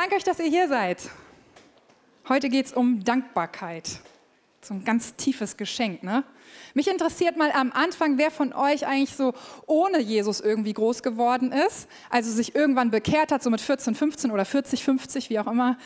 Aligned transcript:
danke 0.00 0.16
euch, 0.16 0.24
dass 0.24 0.38
ihr 0.38 0.46
hier 0.46 0.66
seid. 0.66 1.10
Heute 2.26 2.48
geht 2.48 2.66
es 2.66 2.72
um 2.72 3.04
Dankbarkeit. 3.04 4.00
So 4.62 4.72
ein 4.72 4.82
ganz 4.82 5.14
tiefes 5.16 5.58
Geschenk, 5.58 6.02
ne? 6.02 6.24
Mich 6.72 6.88
interessiert 6.88 7.36
mal 7.36 7.52
am 7.52 7.70
Anfang, 7.72 8.16
wer 8.16 8.30
von 8.30 8.54
euch 8.54 8.86
eigentlich 8.86 9.14
so 9.14 9.34
ohne 9.66 10.00
Jesus 10.00 10.40
irgendwie 10.40 10.72
groß 10.72 11.02
geworden 11.02 11.52
ist, 11.52 11.86
also 12.08 12.30
sich 12.30 12.54
irgendwann 12.54 12.90
bekehrt 12.90 13.30
hat, 13.30 13.42
so 13.42 13.50
mit 13.50 13.60
14, 13.60 13.94
15 13.94 14.30
oder 14.30 14.44
40, 14.46 14.82
50, 14.82 15.28
wie 15.28 15.38
auch 15.38 15.46
immer. 15.46 15.76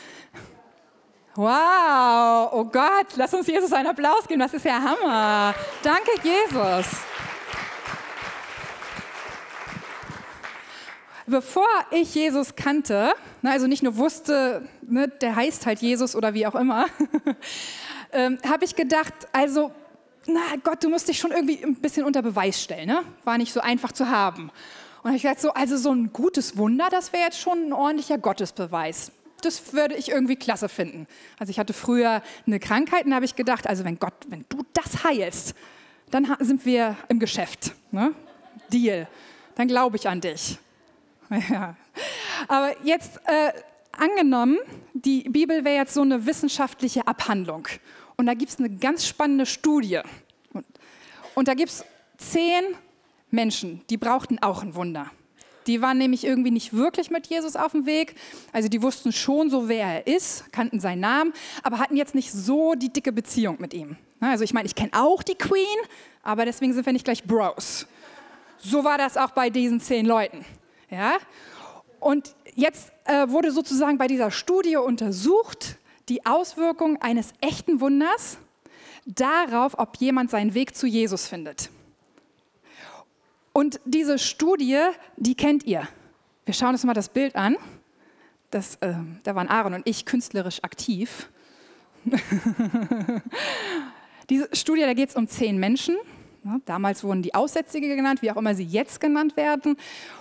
Wow, 1.35 2.53
oh 2.53 2.63
Gott, 2.65 3.17
lass 3.17 3.33
uns 3.33 3.47
Jesus 3.47 3.73
einen 3.73 3.87
Applaus 3.87 4.27
geben, 4.27 4.39
das 4.39 4.53
ist 4.53 4.63
ja 4.63 4.81
Hammer. 4.81 5.53
Danke, 5.83 6.11
Jesus. 6.23 6.87
Bevor 11.27 11.67
ich 11.89 12.13
Jesus 12.13 12.55
kannte, 12.55 13.13
ne, 13.41 13.51
also 13.51 13.65
nicht 13.65 13.81
nur 13.81 13.97
wusste, 13.97 14.67
ne, 14.83 15.07
der 15.07 15.35
heißt 15.35 15.65
halt 15.65 15.79
Jesus 15.79 16.15
oder 16.15 16.35
wie 16.35 16.45
auch 16.45 16.53
immer, 16.53 16.85
ähm, 18.13 18.37
habe 18.47 18.63
ich 18.63 18.75
gedacht, 18.75 19.13
also, 19.31 19.71
na 20.27 20.41
Gott, 20.63 20.83
du 20.83 20.89
musst 20.89 21.07
dich 21.07 21.17
schon 21.17 21.31
irgendwie 21.31 21.63
ein 21.63 21.75
bisschen 21.75 22.05
unter 22.05 22.21
Beweis 22.21 22.61
stellen. 22.61 22.87
Ne? 22.87 23.01
War 23.23 23.39
nicht 23.39 23.53
so 23.53 23.59
einfach 23.59 23.91
zu 23.91 24.09
haben. 24.09 24.51
Und 25.01 25.15
ich 25.15 25.23
gedacht, 25.23 25.39
so, 25.39 25.51
also 25.51 25.77
so 25.77 25.91
ein 25.91 26.13
gutes 26.13 26.57
Wunder, 26.57 26.89
das 26.89 27.11
wäre 27.11 27.23
jetzt 27.23 27.39
schon 27.39 27.67
ein 27.67 27.73
ordentlicher 27.73 28.17
Gottesbeweis. 28.17 29.11
Das 29.41 29.73
würde 29.73 29.95
ich 29.95 30.09
irgendwie 30.09 30.35
klasse 30.35 30.69
finden. 30.69 31.07
Also 31.39 31.49
ich 31.49 31.59
hatte 31.59 31.73
früher 31.73 32.21
eine 32.45 32.59
Krankheit 32.59 33.05
und 33.05 33.13
habe 33.13 33.25
ich 33.25 33.35
gedacht, 33.35 33.67
also 33.67 33.83
wenn 33.83 33.99
Gott, 33.99 34.13
wenn 34.29 34.45
du 34.49 34.63
das 34.73 35.03
heilst, 35.03 35.55
dann 36.11 36.35
sind 36.39 36.65
wir 36.65 36.95
im 37.07 37.19
Geschäft. 37.19 37.73
Ne? 37.91 38.13
Deal. 38.71 39.07
Dann 39.55 39.67
glaube 39.67 39.97
ich 39.97 40.07
an 40.07 40.21
dich. 40.21 40.59
Ja. 41.49 41.75
Aber 42.47 42.75
jetzt 42.83 43.19
äh, 43.25 43.51
angenommen, 43.91 44.57
die 44.93 45.23
Bibel 45.23 45.63
wäre 45.63 45.75
jetzt 45.75 45.93
so 45.93 46.01
eine 46.01 46.25
wissenschaftliche 46.25 47.07
Abhandlung. 47.07 47.67
Und 48.17 48.27
da 48.27 48.33
gibt 48.33 48.51
es 48.51 48.59
eine 48.59 48.69
ganz 48.69 49.07
spannende 49.07 49.45
Studie. 49.45 50.01
Und, 50.53 50.65
und 51.33 51.47
da 51.47 51.53
gibt 51.53 51.71
es 51.71 51.85
zehn 52.17 52.63
Menschen, 53.31 53.81
die 53.89 53.97
brauchten 53.97 54.39
auch 54.41 54.63
ein 54.63 54.75
Wunder. 54.75 55.11
Die 55.67 55.81
waren 55.81 55.97
nämlich 55.97 56.23
irgendwie 56.23 56.51
nicht 56.51 56.73
wirklich 56.73 57.09
mit 57.09 57.27
Jesus 57.27 57.55
auf 57.55 57.71
dem 57.71 57.85
Weg. 57.85 58.15
Also 58.53 58.69
die 58.69 58.81
wussten 58.81 59.11
schon 59.11 59.49
so, 59.49 59.67
wer 59.67 59.85
er 59.85 60.07
ist, 60.07 60.51
kannten 60.53 60.79
seinen 60.79 60.99
Namen, 60.99 61.33
aber 61.63 61.79
hatten 61.79 61.97
jetzt 61.97 62.13
nicht 62.13 62.31
so 62.31 62.75
die 62.75 62.93
dicke 62.93 63.11
Beziehung 63.11 63.57
mit 63.59 63.73
ihm. 63.73 63.97
Also 64.19 64.43
ich 64.43 64.53
meine, 64.53 64.67
ich 64.67 64.75
kenne 64.75 64.91
auch 64.93 65.23
die 65.23 65.35
Queen, 65.35 65.77
aber 66.23 66.45
deswegen 66.45 66.73
sind 66.73 66.85
wir 66.85 66.93
nicht 66.93 67.05
gleich 67.05 67.23
Bros. 67.23 67.87
So 68.57 68.83
war 68.83 68.97
das 68.97 69.17
auch 69.17 69.31
bei 69.31 69.49
diesen 69.49 69.79
zehn 69.79 70.05
Leuten. 70.05 70.45
Ja? 70.89 71.17
Und 71.99 72.35
jetzt 72.53 72.91
äh, 73.05 73.29
wurde 73.29 73.51
sozusagen 73.51 73.97
bei 73.97 74.07
dieser 74.07 74.31
Studie 74.31 74.77
untersucht 74.77 75.77
die 76.09 76.25
Auswirkung 76.25 77.01
eines 77.01 77.33
echten 77.41 77.81
Wunders 77.81 78.37
darauf, 79.05 79.77
ob 79.77 79.97
jemand 79.97 80.29
seinen 80.29 80.53
Weg 80.53 80.75
zu 80.75 80.87
Jesus 80.87 81.27
findet. 81.27 81.69
Und 83.53 83.79
diese 83.85 84.19
Studie, 84.19 84.81
die 85.17 85.35
kennt 85.35 85.63
ihr. 85.63 85.87
Wir 86.45 86.53
schauen 86.53 86.71
uns 86.71 86.83
mal 86.83 86.93
das 86.93 87.09
Bild 87.09 87.35
an. 87.35 87.55
Das, 88.51 88.75
äh, 88.81 88.93
da 89.23 89.35
waren 89.35 89.47
Aaron 89.47 89.73
und 89.73 89.87
ich 89.87 90.05
künstlerisch 90.05 90.63
aktiv. 90.63 91.29
Diese 94.29 94.49
Studie, 94.53 94.81
da 94.81 94.93
geht 94.93 95.09
es 95.09 95.15
um 95.15 95.27
zehn 95.27 95.57
Menschen. 95.57 95.95
Damals 96.65 97.03
wurden 97.03 97.23
die 97.23 97.33
Aussätzige 97.33 97.95
genannt, 97.95 98.21
wie 98.21 98.31
auch 98.31 98.37
immer 98.37 98.53
sie 98.53 98.63
jetzt 98.63 98.99
genannt 98.99 99.35
werden. 99.35 99.77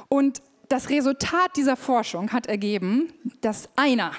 Und 0.08 0.40
das 0.68 0.90
Resultat 0.90 1.56
dieser 1.56 1.76
Forschung 1.76 2.32
hat 2.32 2.46
ergeben, 2.46 3.12
dass 3.40 3.68
einer 3.76 4.12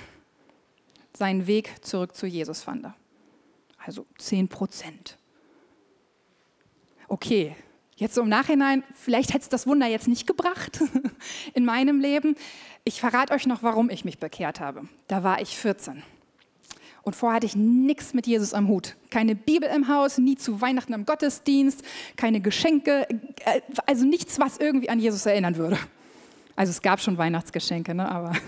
seinen 1.13 1.47
Weg 1.47 1.73
zurück 1.81 2.15
zu 2.15 2.27
Jesus 2.27 2.63
fand. 2.63 2.87
Also 3.77 4.05
10 4.17 4.47
Prozent. 4.47 5.17
Okay, 7.07 7.55
jetzt 7.95 8.17
im 8.17 8.29
Nachhinein, 8.29 8.83
vielleicht 8.93 9.29
hätte 9.29 9.43
es 9.43 9.49
das 9.49 9.67
Wunder 9.67 9.87
jetzt 9.87 10.07
nicht 10.07 10.27
gebracht 10.27 10.79
in 11.53 11.65
meinem 11.65 11.99
Leben. 11.99 12.35
Ich 12.83 12.99
verrate 12.99 13.33
euch 13.33 13.45
noch, 13.45 13.63
warum 13.63 13.89
ich 13.89 14.05
mich 14.05 14.19
bekehrt 14.19 14.59
habe. 14.59 14.87
Da 15.07 15.23
war 15.23 15.41
ich 15.41 15.57
14. 15.57 16.03
Und 17.03 17.15
vorher 17.15 17.35
hatte 17.35 17.45
ich 17.45 17.55
nichts 17.55 18.15
mit 18.15 18.25
Jesus 18.25 18.55
am 18.55 18.67
Hut. 18.67 18.95
Keine 19.11 19.35
Bibel 19.35 19.69
im 19.69 19.87
Haus, 19.87 20.17
nie 20.17 20.35
zu 20.35 20.59
Weihnachten 20.59 20.93
im 20.93 21.05
Gottesdienst, 21.05 21.83
keine 22.15 22.41
Geschenke, 22.41 23.07
äh, 23.45 23.61
also 23.85 24.05
nichts, 24.05 24.39
was 24.39 24.57
irgendwie 24.57 24.89
an 24.89 24.99
Jesus 24.99 25.27
erinnern 25.27 25.55
würde. 25.55 25.77
Also 26.55 26.69
es 26.69 26.81
gab 26.81 27.01
schon 27.01 27.17
Weihnachtsgeschenke, 27.17 27.93
ne? 27.93 28.09
aber 28.09 28.31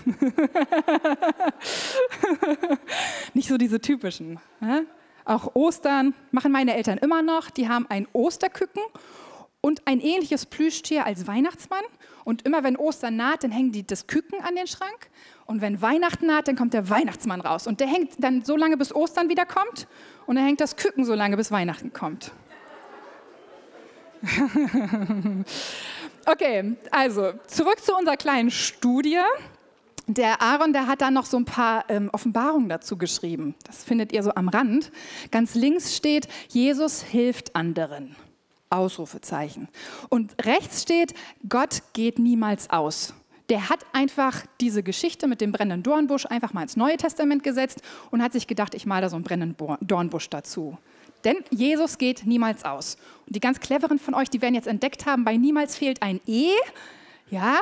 nicht 3.34 3.48
so 3.48 3.58
diese 3.58 3.80
typischen. 3.80 4.40
Ne? 4.60 4.86
Auch 5.26 5.54
Ostern 5.54 6.14
machen 6.30 6.50
meine 6.50 6.74
Eltern 6.74 6.96
immer 6.96 7.20
noch. 7.20 7.50
Die 7.50 7.68
haben 7.68 7.86
ein 7.90 8.08
Osterküken 8.14 8.82
und 9.60 9.86
ein 9.86 10.00
ähnliches 10.00 10.46
Plüschtier 10.46 11.04
als 11.04 11.26
Weihnachtsmann. 11.26 11.84
Und 12.24 12.46
immer 12.46 12.64
wenn 12.64 12.76
Ostern 12.76 13.16
naht, 13.16 13.44
dann 13.44 13.50
hängen 13.50 13.72
die 13.72 13.86
das 13.86 14.06
Küken 14.06 14.40
an 14.42 14.54
den 14.54 14.66
Schrank. 14.66 15.10
Und 15.44 15.60
wenn 15.60 15.82
Weihnachten 15.82 16.26
naht, 16.26 16.48
dann 16.48 16.56
kommt 16.56 16.72
der 16.72 16.88
Weihnachtsmann 16.88 17.42
raus. 17.42 17.66
Und 17.66 17.80
der 17.80 17.88
hängt 17.88 18.12
dann 18.24 18.42
so 18.42 18.56
lange, 18.56 18.78
bis 18.78 18.94
Ostern 18.94 19.28
wieder 19.28 19.44
kommt. 19.44 19.86
Und 20.26 20.36
dann 20.36 20.46
hängt 20.46 20.62
das 20.62 20.76
Küken 20.76 21.04
so 21.04 21.14
lange, 21.14 21.36
bis 21.36 21.50
Weihnachten 21.50 21.92
kommt. 21.92 22.32
Okay, 26.30 26.76
also 26.90 27.32
zurück 27.46 27.82
zu 27.82 27.96
unserer 27.96 28.18
kleinen 28.18 28.50
Studie. 28.50 29.18
Der 30.06 30.42
Aaron, 30.42 30.74
der 30.74 30.86
hat 30.86 31.00
da 31.00 31.10
noch 31.10 31.24
so 31.24 31.38
ein 31.38 31.46
paar 31.46 31.86
ähm, 31.88 32.10
Offenbarungen 32.12 32.68
dazu 32.68 32.98
geschrieben. 32.98 33.54
Das 33.64 33.82
findet 33.82 34.12
ihr 34.12 34.22
so 34.22 34.34
am 34.34 34.50
Rand. 34.50 34.92
Ganz 35.30 35.54
links 35.54 35.96
steht, 35.96 36.28
Jesus 36.50 37.00
hilft 37.00 37.56
anderen. 37.56 38.14
Ausrufezeichen. 38.68 39.68
Und 40.10 40.34
rechts 40.44 40.82
steht, 40.82 41.14
Gott 41.48 41.82
geht 41.94 42.18
niemals 42.18 42.68
aus. 42.68 43.14
Der 43.48 43.70
hat 43.70 43.86
einfach 43.94 44.44
diese 44.60 44.82
Geschichte 44.82 45.28
mit 45.28 45.40
dem 45.40 45.52
brennenden 45.52 45.82
Dornbusch 45.82 46.26
einfach 46.26 46.52
mal 46.52 46.60
ins 46.60 46.76
Neue 46.76 46.98
Testament 46.98 47.42
gesetzt 47.42 47.80
und 48.10 48.22
hat 48.22 48.34
sich 48.34 48.46
gedacht, 48.46 48.74
ich 48.74 48.84
male 48.84 49.00
da 49.00 49.08
so 49.08 49.16
einen 49.16 49.24
brennenden 49.24 49.78
Dornbusch 49.80 50.28
dazu. 50.28 50.76
Denn 51.24 51.36
Jesus 51.50 51.98
geht 51.98 52.26
niemals 52.26 52.64
aus. 52.64 52.96
Und 53.26 53.36
die 53.36 53.40
ganz 53.40 53.60
cleveren 53.60 53.98
von 53.98 54.14
euch, 54.14 54.30
die 54.30 54.40
werden 54.40 54.54
jetzt 54.54 54.68
entdeckt 54.68 55.06
haben, 55.06 55.24
bei 55.24 55.36
niemals 55.36 55.76
fehlt 55.76 56.02
ein 56.02 56.20
E. 56.26 56.50
Ja, 57.30 57.60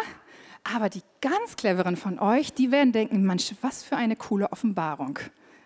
aber 0.75 0.89
die 0.89 1.03
ganz 1.21 1.57
cleveren 1.57 1.97
von 1.97 2.19
euch, 2.19 2.53
die 2.53 2.71
werden 2.71 2.93
denken, 2.93 3.23
Mensch, 3.23 3.53
was 3.61 3.83
für 3.83 3.97
eine 3.97 4.17
coole 4.17 4.51
Offenbarung. 4.53 5.19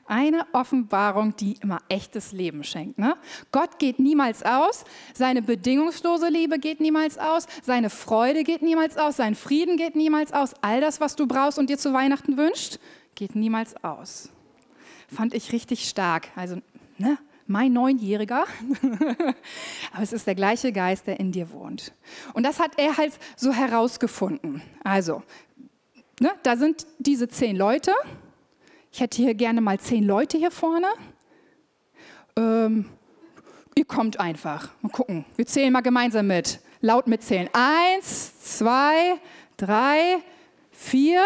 Eine 0.07 0.45
Offenbarung, 0.53 1.37
die 1.37 1.53
immer 1.63 1.81
echtes 1.89 2.33
Leben 2.33 2.65
schenkt. 2.65 2.99
Ne? 2.99 3.17
Gott 3.53 3.79
geht 3.79 4.01
niemals 4.01 4.43
aus, 4.43 4.85
seine 5.15 5.41
bedingungslose 5.41 6.29
Liebe 6.29 6.59
geht 6.59 6.81
niemals 6.81 7.17
aus, 7.17 7.47
seine 7.63 7.91
Freude 7.91 8.43
geht 8.43 8.61
niemals 8.61 8.97
aus, 8.97 9.17
sein 9.17 9.37
Frieden 9.37 9.77
geht 9.77 9.95
niemals 9.95 10.33
aus. 10.33 10.55
All 10.63 10.81
das, 10.81 11.01
was 11.01 11.15
du 11.15 11.29
brauchst 11.29 11.59
und 11.59 11.71
dir 11.71 11.79
zu 11.79 11.93
Weihnachten 11.93 12.37
wünscht, 12.37 12.79
geht 13.15 13.37
niemals 13.37 13.83
aus. 13.85 14.31
Fand 15.15 15.33
ich 15.33 15.53
richtig 15.53 15.89
stark. 15.89 16.29
Also, 16.35 16.61
ne? 16.99 17.17
Mein 17.51 17.73
Neunjähriger, 17.73 18.45
aber 19.93 20.03
es 20.03 20.13
ist 20.13 20.27
der 20.27 20.37
gleiche 20.37 20.73
Geist, 20.73 21.07
der 21.07 21.19
in 21.19 21.33
dir 21.33 21.51
wohnt. 21.51 21.93
Und 22.33 22.45
das 22.45 22.61
hat 22.61 22.79
er 22.79 22.97
halt 22.97 23.19
so 23.37 23.53
herausgefunden. 23.53 24.63
Also, 24.85 25.23
ne, 26.21 26.31
da 26.45 26.57
sind 26.57 26.87
diese 26.99 27.29
zehn 27.29 27.57
Leute. 27.57 27.93
Ich 28.93 29.01
hätte 29.01 29.17
hier 29.21 29.35
gerne 29.35 29.61
mal 29.61 29.79
zehn 29.81 30.05
Leute 30.05 30.39
hier 30.39 30.53
vorne. 30.53 30.87
Ähm, 32.37 32.87
ihr 33.75 33.85
kommt 33.85 34.21
einfach. 34.21 34.71
Mal 34.81 34.91
gucken. 34.91 35.25
Wir 35.37 35.47
zählen 35.47 35.73
mal 35.73 35.81
gemeinsam 35.81 36.29
mit. 36.29 36.61
Laut 36.81 37.09
mitzählen. 37.09 37.51
Eins, 37.53 38.41
zwei, 38.57 39.19
drei, 39.57 40.19
vier. 40.71 41.25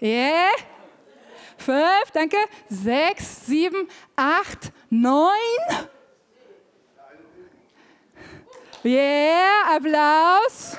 Yeah 0.00 0.50
fünf, 1.62 2.10
danke, 2.12 2.36
sechs, 2.68 3.46
sieben, 3.46 3.88
acht, 4.16 4.72
neun. 4.90 5.30
Yeah, 8.84 9.76
Applaus. 9.76 10.76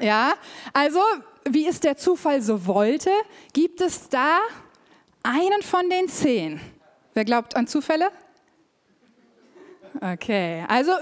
Ja, 0.00 0.34
also 0.72 1.00
wie 1.48 1.68
es 1.68 1.80
der 1.80 1.96
Zufall 1.96 2.42
so 2.42 2.66
wollte, 2.66 3.10
gibt 3.52 3.80
es 3.80 4.08
da 4.08 4.40
einen 5.22 5.62
von 5.62 5.88
den 5.88 6.08
zehn. 6.08 6.60
Wer 7.14 7.24
glaubt 7.24 7.56
an 7.56 7.66
Zufälle? 7.66 8.10
Okay, 10.00 10.64
also 10.68 10.92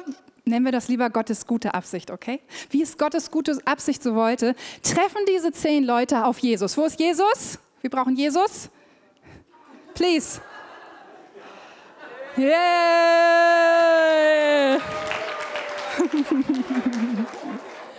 nennen 0.44 0.64
wir 0.64 0.72
das 0.72 0.88
lieber 0.88 1.10
Gottes 1.10 1.46
gute 1.46 1.74
Absicht, 1.74 2.10
okay? 2.10 2.40
Wie 2.70 2.82
es 2.82 2.98
Gottes 2.98 3.30
gute 3.30 3.58
Absicht 3.64 4.02
so 4.02 4.14
wollte, 4.14 4.54
treffen 4.82 5.20
diese 5.28 5.52
zehn 5.52 5.84
Leute 5.84 6.24
auf 6.24 6.38
Jesus. 6.38 6.76
Wo 6.76 6.84
ist 6.84 6.98
Jesus? 7.00 7.58
Wir 7.80 7.90
brauchen 7.90 8.16
Jesus. 8.16 8.68
Please. 9.94 10.40
Yeah. 12.36 12.74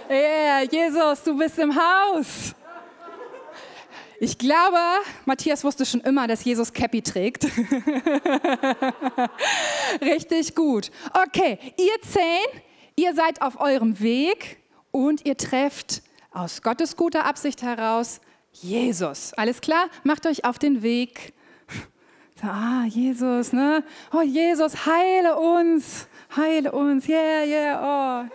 Yeah, 0.07 0.61
Jesus, 0.61 1.23
du 1.23 1.35
bist 1.35 1.57
im 1.57 1.75
Haus. 1.75 2.53
Ich 4.25 4.39
glaube, 4.39 4.79
Matthias 5.25 5.63
wusste 5.63 5.85
schon 5.85 6.01
immer, 6.01 6.25
dass 6.25 6.43
Jesus 6.43 6.73
Cappy 6.73 7.03
trägt. 7.03 7.43
Richtig 10.01 10.55
gut. 10.55 10.89
Okay, 11.13 11.59
ihr 11.77 12.01
zehn, 12.01 12.61
ihr 12.95 13.13
seid 13.13 13.43
auf 13.43 13.59
eurem 13.59 13.99
Weg 13.99 14.57
und 14.89 15.27
ihr 15.27 15.37
trefft 15.37 16.01
aus 16.31 16.63
Gottes 16.63 16.95
guter 16.95 17.25
Absicht 17.25 17.61
heraus 17.61 18.19
Jesus. 18.51 19.31
Alles 19.35 19.61
klar? 19.61 19.89
Macht 20.03 20.25
euch 20.25 20.43
auf 20.43 20.57
den 20.57 20.81
Weg. 20.81 21.33
Ah, 22.41 22.83
Jesus, 22.85 23.53
ne? 23.53 23.83
Oh, 24.11 24.21
Jesus, 24.21 24.85
heile 24.85 25.37
uns. 25.37 26.07
Heile 26.35 26.73
uns. 26.73 27.07
Yeah, 27.07 27.43
yeah, 27.43 28.25
oh. 28.25 28.29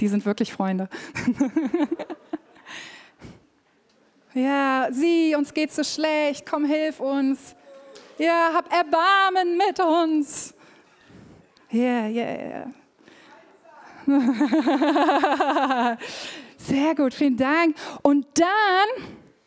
Die 0.00 0.08
sind 0.08 0.24
wirklich 0.24 0.52
Freunde. 0.52 0.88
Ja, 4.34 4.88
sieh, 4.90 5.34
uns 5.36 5.54
geht 5.54 5.72
so 5.72 5.82
schlecht, 5.82 6.44
komm, 6.48 6.64
hilf 6.66 7.00
uns. 7.00 7.56
Ja, 8.18 8.50
hab 8.52 8.72
Erbarmen 8.72 9.56
mit 9.56 9.80
uns. 9.80 10.54
Ja, 11.70 12.06
ja, 12.06 12.26
ja. 12.48 12.66
Sehr 16.56 16.94
gut, 16.94 17.14
vielen 17.14 17.36
Dank. 17.36 17.76
Und 18.02 18.26
dann, 18.34 18.88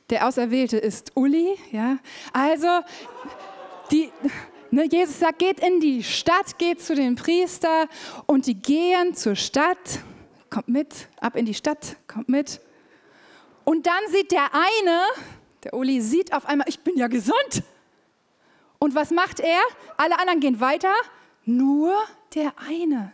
der 0.09 0.27
Auserwählte 0.27 0.77
ist 0.77 1.11
Uli, 1.15 1.57
ja. 1.71 1.97
Also, 2.33 2.67
die, 3.91 4.11
ne, 4.71 4.85
Jesus 4.85 5.19
sagt, 5.19 5.39
geht 5.39 5.59
in 5.59 5.79
die 5.79 6.03
Stadt, 6.03 6.57
geht 6.57 6.81
zu 6.81 6.95
den 6.95 7.15
Priester 7.15 7.87
und 8.25 8.45
die 8.47 8.55
gehen 8.55 9.13
zur 9.15 9.35
Stadt. 9.35 9.99
Kommt 10.49 10.67
mit, 10.67 11.07
ab 11.19 11.35
in 11.35 11.45
die 11.45 11.53
Stadt, 11.53 11.97
kommt 12.07 12.29
mit. 12.29 12.61
Und 13.63 13.85
dann 13.85 14.01
sieht 14.09 14.31
der 14.31 14.53
eine, 14.53 15.01
der 15.63 15.73
Uli 15.73 16.01
sieht 16.01 16.33
auf 16.33 16.45
einmal, 16.45 16.67
ich 16.67 16.79
bin 16.79 16.97
ja 16.97 17.07
gesund. 17.07 17.63
Und 18.79 18.95
was 18.95 19.11
macht 19.11 19.39
er? 19.39 19.61
Alle 19.97 20.17
anderen 20.19 20.39
gehen 20.39 20.59
weiter, 20.59 20.93
nur 21.45 21.95
der 22.33 22.53
eine. 22.67 23.13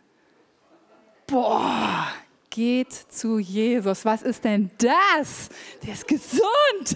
Boah, 1.28 2.08
geht 2.50 2.94
zu 2.94 3.38
Jesus. 3.40 4.06
Was 4.06 4.22
ist 4.22 4.46
denn 4.46 4.72
das? 4.78 5.50
Der 5.84 5.94
ist 5.94 6.08
gesund. 6.08 6.96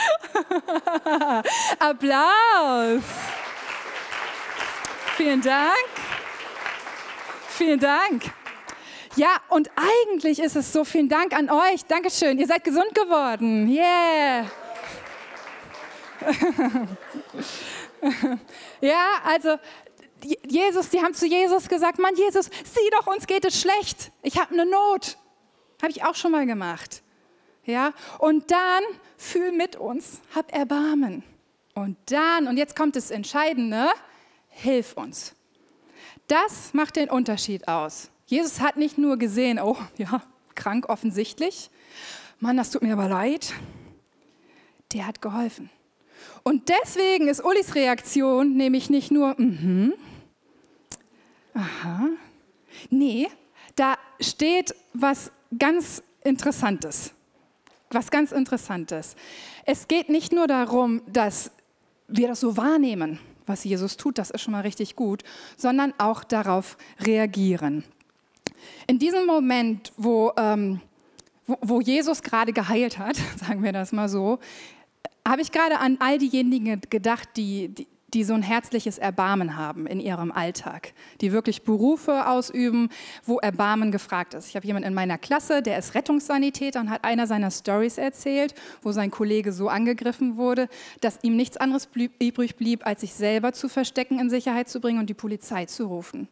Applaus. 1.78 3.02
Vielen 5.16 5.42
Dank. 5.42 5.88
Vielen 7.48 7.78
Dank. 7.78 8.32
Ja, 9.16 9.40
und 9.48 9.70
eigentlich 9.76 10.38
ist 10.38 10.54
es 10.56 10.72
so, 10.72 10.84
vielen 10.84 11.08
Dank 11.08 11.32
an 11.32 11.50
euch. 11.50 11.84
Dankeschön, 11.86 12.38
ihr 12.38 12.46
seid 12.46 12.62
gesund 12.62 12.94
geworden. 12.94 13.68
Yeah. 13.68 14.46
ja, 18.80 19.06
also 19.24 19.56
Jesus, 20.46 20.90
die 20.90 21.00
haben 21.00 21.14
zu 21.14 21.26
Jesus 21.26 21.68
gesagt, 21.68 21.98
Mann, 21.98 22.14
Jesus, 22.14 22.46
sieh 22.46 22.90
doch, 22.92 23.06
uns 23.06 23.26
geht 23.26 23.44
es 23.44 23.60
schlecht. 23.60 24.12
Ich 24.22 24.38
habe 24.38 24.52
eine 24.52 24.66
Not. 24.66 25.16
Habe 25.82 25.90
ich 25.90 26.04
auch 26.04 26.14
schon 26.14 26.32
mal 26.32 26.46
gemacht. 26.46 27.02
Ja, 27.64 27.92
und 28.18 28.50
dann 28.50 28.82
fühl 29.16 29.52
mit 29.52 29.76
uns, 29.76 30.20
hab 30.34 30.52
Erbarmen. 30.54 31.22
Und 31.74 31.96
dann, 32.06 32.48
und 32.48 32.56
jetzt 32.56 32.76
kommt 32.76 32.96
das 32.96 33.10
Entscheidende, 33.10 33.88
hilf 34.48 34.94
uns. 34.94 35.34
Das 36.26 36.74
macht 36.74 36.96
den 36.96 37.10
Unterschied 37.10 37.66
aus. 37.68 38.10
Jesus 38.30 38.60
hat 38.60 38.76
nicht 38.76 38.96
nur 38.96 39.16
gesehen, 39.16 39.58
oh 39.58 39.76
ja, 39.98 40.22
krank 40.54 40.88
offensichtlich, 40.88 41.68
Mann, 42.38 42.56
das 42.56 42.70
tut 42.70 42.82
mir 42.82 42.92
aber 42.92 43.08
leid. 43.08 43.52
Der 44.92 45.08
hat 45.08 45.20
geholfen. 45.20 45.68
Und 46.44 46.68
deswegen 46.68 47.26
ist 47.26 47.44
Ulis 47.44 47.74
Reaktion 47.74 48.56
nämlich 48.56 48.88
nicht 48.88 49.10
nur, 49.10 49.34
mhm, 49.36 49.94
aha, 51.54 52.08
nee, 52.88 53.26
da 53.74 53.96
steht 54.20 54.76
was 54.92 55.32
ganz 55.58 56.00
Interessantes. 56.22 57.12
Was 57.90 58.12
ganz 58.12 58.30
Interessantes. 58.30 59.16
Es 59.66 59.88
geht 59.88 60.08
nicht 60.08 60.32
nur 60.32 60.46
darum, 60.46 61.02
dass 61.08 61.50
wir 62.06 62.28
das 62.28 62.38
so 62.38 62.56
wahrnehmen, 62.56 63.18
was 63.46 63.64
Jesus 63.64 63.96
tut, 63.96 64.18
das 64.18 64.30
ist 64.30 64.42
schon 64.42 64.52
mal 64.52 64.60
richtig 64.60 64.94
gut, 64.94 65.24
sondern 65.56 65.92
auch 65.98 66.22
darauf 66.22 66.76
reagieren. 67.00 67.82
In 68.86 68.98
diesem 68.98 69.26
Moment, 69.26 69.92
wo, 69.96 70.32
ähm, 70.36 70.80
wo, 71.46 71.58
wo 71.60 71.80
Jesus 71.80 72.22
gerade 72.22 72.52
geheilt 72.52 72.98
hat, 72.98 73.16
sagen 73.36 73.62
wir 73.62 73.72
das 73.72 73.92
mal 73.92 74.08
so, 74.08 74.38
habe 75.26 75.42
ich 75.42 75.52
gerade 75.52 75.78
an 75.78 75.96
all 76.00 76.18
diejenigen 76.18 76.80
gedacht, 76.88 77.28
die, 77.36 77.68
die, 77.68 77.86
die 78.12 78.24
so 78.24 78.34
ein 78.34 78.42
herzliches 78.42 78.98
Erbarmen 78.98 79.56
haben 79.56 79.86
in 79.86 80.00
ihrem 80.00 80.32
Alltag, 80.32 80.92
die 81.20 81.32
wirklich 81.32 81.62
Berufe 81.62 82.26
ausüben, 82.26 82.88
wo 83.24 83.38
Erbarmen 83.38 83.92
gefragt 83.92 84.34
ist. 84.34 84.48
Ich 84.48 84.56
habe 84.56 84.66
jemanden 84.66 84.88
in 84.88 84.94
meiner 84.94 85.18
Klasse, 85.18 85.62
der 85.62 85.78
ist 85.78 85.94
Rettungssanitäter 85.94 86.80
und 86.80 86.90
hat 86.90 87.04
einer 87.04 87.26
seiner 87.26 87.50
Stories 87.50 87.98
erzählt, 87.98 88.54
wo 88.82 88.92
sein 88.92 89.10
Kollege 89.10 89.52
so 89.52 89.68
angegriffen 89.68 90.36
wurde, 90.36 90.68
dass 91.00 91.18
ihm 91.22 91.36
nichts 91.36 91.56
anderes 91.56 91.88
übrig 92.18 92.56
blieb, 92.56 92.86
als 92.86 93.02
sich 93.02 93.14
selber 93.14 93.52
zu 93.52 93.68
verstecken, 93.68 94.18
in 94.18 94.30
Sicherheit 94.30 94.68
zu 94.68 94.80
bringen 94.80 94.98
und 94.98 95.08
die 95.08 95.14
Polizei 95.14 95.66
zu 95.66 95.86
rufen. 95.86 96.28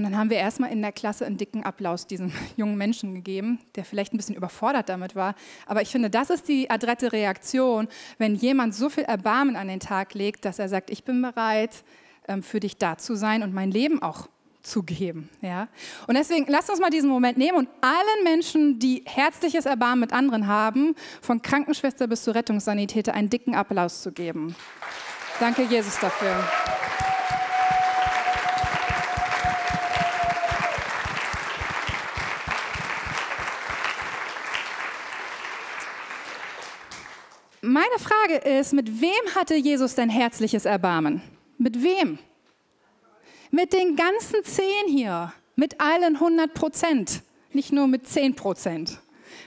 Und 0.00 0.04
dann 0.04 0.16
haben 0.16 0.30
wir 0.30 0.38
erstmal 0.38 0.72
in 0.72 0.80
der 0.80 0.92
Klasse 0.92 1.26
einen 1.26 1.36
dicken 1.36 1.62
Applaus 1.62 2.06
diesem 2.06 2.32
jungen 2.56 2.78
Menschen 2.78 3.14
gegeben, 3.14 3.58
der 3.76 3.84
vielleicht 3.84 4.14
ein 4.14 4.16
bisschen 4.16 4.34
überfordert 4.34 4.88
damit 4.88 5.14
war. 5.14 5.34
Aber 5.66 5.82
ich 5.82 5.90
finde, 5.90 6.08
das 6.08 6.30
ist 6.30 6.48
die 6.48 6.70
adrette 6.70 7.12
Reaktion, 7.12 7.86
wenn 8.16 8.34
jemand 8.34 8.74
so 8.74 8.88
viel 8.88 9.04
Erbarmen 9.04 9.56
an 9.56 9.68
den 9.68 9.78
Tag 9.78 10.14
legt, 10.14 10.46
dass 10.46 10.58
er 10.58 10.70
sagt, 10.70 10.88
ich 10.88 11.04
bin 11.04 11.20
bereit, 11.20 11.84
ähm, 12.28 12.42
für 12.42 12.60
dich 12.60 12.78
da 12.78 12.96
zu 12.96 13.14
sein 13.14 13.42
und 13.42 13.52
mein 13.52 13.70
Leben 13.70 14.00
auch 14.00 14.26
zu 14.62 14.84
geben. 14.84 15.28
Ja? 15.42 15.68
Und 16.06 16.14
deswegen 16.14 16.46
lasst 16.48 16.70
uns 16.70 16.80
mal 16.80 16.88
diesen 16.88 17.10
Moment 17.10 17.36
nehmen 17.36 17.58
und 17.58 17.68
allen 17.82 18.24
Menschen, 18.24 18.78
die 18.78 19.02
herzliches 19.04 19.66
Erbarmen 19.66 20.00
mit 20.00 20.14
anderen 20.14 20.46
haben, 20.46 20.94
von 21.20 21.42
Krankenschwester 21.42 22.06
bis 22.06 22.24
zu 22.24 22.34
Rettungssanitäter, 22.34 23.12
einen 23.12 23.28
dicken 23.28 23.54
Applaus 23.54 24.00
zu 24.00 24.12
geben. 24.12 24.56
Danke, 25.40 25.64
Jesus, 25.64 26.00
dafür. 26.00 26.42
Meine 37.62 37.98
Frage 37.98 38.36
ist, 38.36 38.72
mit 38.72 39.02
wem 39.02 39.34
hatte 39.34 39.54
Jesus 39.54 39.94
denn 39.94 40.08
herzliches 40.08 40.64
Erbarmen? 40.64 41.20
Mit 41.58 41.82
wem? 41.82 42.18
Mit 43.50 43.74
den 43.74 43.96
ganzen 43.96 44.42
zehn 44.44 44.88
hier, 44.88 45.34
mit 45.56 45.78
allen 45.78 46.14
100 46.14 46.54
Prozent, 46.54 47.22
nicht 47.52 47.70
nur 47.70 47.86
mit 47.86 48.08
10 48.08 48.34
Prozent. 48.34 49.00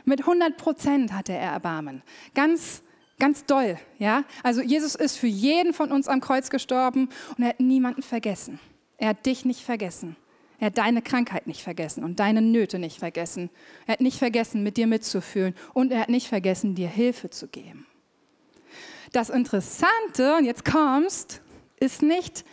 Mit 0.05 0.19
100 0.19 0.57
Prozent 0.57 1.11
hatte 1.11 1.33
er 1.33 1.53
Erbarmen. 1.53 2.03
Ganz, 2.35 2.83
ganz 3.17 3.45
doll, 3.45 3.79
ja? 3.97 4.25
Also 4.43 4.61
Jesus 4.61 4.93
ist 4.93 5.17
für 5.17 5.27
jeden 5.27 5.73
von 5.73 5.91
uns 5.91 6.07
am 6.07 6.21
Kreuz 6.21 6.51
gestorben 6.51 7.09
und 7.35 7.43
er 7.43 7.49
hat 7.49 7.59
niemanden 7.61 8.03
vergessen. 8.03 8.59
Er 8.97 9.09
hat 9.09 9.25
dich 9.25 9.43
nicht 9.43 9.63
vergessen. 9.63 10.17
Er 10.59 10.67
hat 10.67 10.77
deine 10.77 11.01
Krankheit 11.01 11.47
nicht 11.47 11.63
vergessen 11.63 12.03
und 12.03 12.19
deine 12.19 12.43
Nöte 12.43 12.77
nicht 12.77 12.99
vergessen. 12.99 13.49
Er 13.87 13.93
hat 13.93 14.01
nicht 14.01 14.19
vergessen, 14.19 14.61
mit 14.61 14.77
dir 14.77 14.85
mitzufühlen 14.85 15.55
und 15.73 15.91
er 15.91 16.01
hat 16.01 16.09
nicht 16.09 16.27
vergessen, 16.27 16.75
dir 16.75 16.87
Hilfe 16.87 17.31
zu 17.31 17.47
geben. 17.47 17.87
Das 19.13 19.29
Interessante, 19.29 20.35
und 20.35 20.43
jetzt 20.43 20.65
kommst, 20.65 21.41
ist 21.79 22.01
nicht 22.01 22.43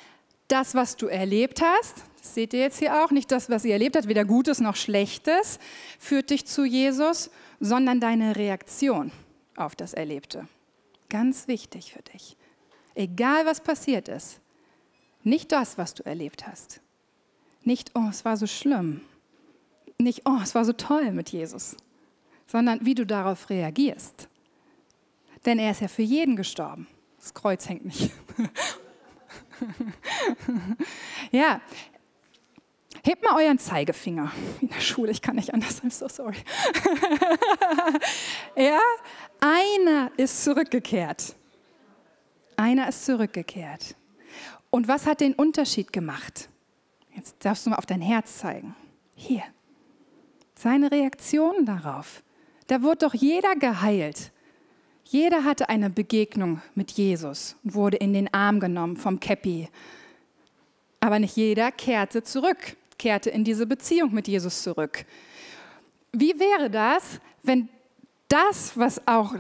das, 0.47 0.75
was 0.75 0.97
du 0.97 1.07
erlebt 1.07 1.63
hast, 1.63 2.05
das 2.21 2.35
seht 2.35 2.53
ihr 2.53 2.61
jetzt 2.61 2.79
hier 2.79 3.03
auch, 3.03 3.11
nicht 3.11 3.33
das, 3.33 3.49
was 3.49 3.65
ihr 3.65 3.73
erlebt 3.73 3.97
habt, 3.97 4.07
weder 4.07 4.27
Gutes 4.27 4.61
noch 4.61 4.77
Schlechtes, 4.77 5.59
führt 5.99 6.29
dich 6.29 6.47
zu 6.47 6.65
Jesus, 6.65 7.31
sondern 7.61 7.99
deine 7.99 8.37
Reaktion 8.37 9.11
auf 9.57 9.75
das 9.75 9.95
Erlebte. 9.95 10.47
Ganz 11.09 11.49
wichtig 11.49 11.95
für 11.95 12.03
dich. 12.03 12.37
Egal 12.95 13.47
was 13.47 13.61
passiert 13.61 14.09
ist, 14.09 14.41
nicht 15.23 15.53
das, 15.53 15.79
was 15.79 15.95
du 15.95 16.05
erlebt 16.05 16.47
hast. 16.47 16.81
Nicht, 17.63 17.93
oh, 17.95 18.09
es 18.11 18.25
war 18.25 18.37
so 18.37 18.47
schlimm. 18.47 19.01
Nicht, 19.99 20.23
oh, 20.27 20.39
es 20.43 20.55
war 20.55 20.65
so 20.65 20.73
toll 20.73 21.11
mit 21.13 21.31
Jesus. 21.31 21.77
Sondern 22.47 22.85
wie 22.85 22.95
du 22.95 23.07
darauf 23.07 23.49
reagierst. 23.49 24.30
Denn 25.47 25.59
er 25.59 25.71
ist 25.71 25.81
ja 25.81 25.89
für 25.89 26.03
jeden 26.03 26.37
gestorben. 26.37 26.87
Das 27.19 27.35
Kreuz 27.35 27.69
hängt 27.69 27.85
nicht. 27.85 28.11
ja, 31.31 31.61
hebt 33.05 33.25
mal 33.25 33.43
euren 33.43 33.59
Zeigefinger. 33.59 34.31
In 34.61 34.69
der 34.69 34.81
Schule, 34.81 35.11
ich 35.11 35.23
kann 35.23 35.37
nicht 35.37 35.53
anders, 35.53 35.83
I'm 35.83 35.91
so 35.91 36.09
sorry. 36.09 36.37
ja, 38.57 38.81
einer 39.41 40.11
ist 40.17 40.45
zurückgekehrt. 40.45 41.35
Einer 42.57 42.89
ist 42.89 43.05
zurückgekehrt. 43.05 43.97
Und 44.71 44.89
was 44.89 45.07
hat 45.07 45.21
den 45.21 45.35
Unterschied 45.35 45.93
gemacht? 45.93 46.49
Jetzt 47.15 47.45
darfst 47.45 47.67
du 47.67 47.71
mal 47.71 47.77
auf 47.77 47.87
dein 47.87 48.03
Herz 48.03 48.39
zeigen. 48.39 48.75
Hier. 49.15 49.43
Seine 50.55 50.91
Reaktion 50.91 51.65
darauf. 51.65 52.23
Da 52.67 52.83
wurde 52.83 53.07
doch 53.07 53.15
jeder 53.15 53.57
geheilt. 53.57 54.31
Jeder 55.11 55.43
hatte 55.43 55.69
eine 55.69 55.91
Begegnung 55.91 56.63
mit 56.77 56.93
Jesus 56.93 57.57
und 57.65 57.75
wurde 57.75 57.97
in 57.97 58.13
den 58.13 58.33
Arm 58.33 58.61
genommen 58.61 58.97
vom 58.97 59.19
Käppi. 59.19 59.69
Aber 61.01 61.19
nicht 61.19 61.37
jeder 61.37 61.73
kehrte 61.73 62.23
zurück, 62.23 62.77
kehrte 62.97 63.29
in 63.29 63.43
diese 63.43 63.67
Beziehung 63.67 64.15
mit 64.15 64.29
Jesus 64.29 64.63
zurück. 64.63 65.05
Wie 66.13 66.39
wäre 66.39 66.71
das, 66.71 67.21
wenn 67.43 67.69
das, 68.29 68.79
was 68.79 69.05
auch 69.09 69.35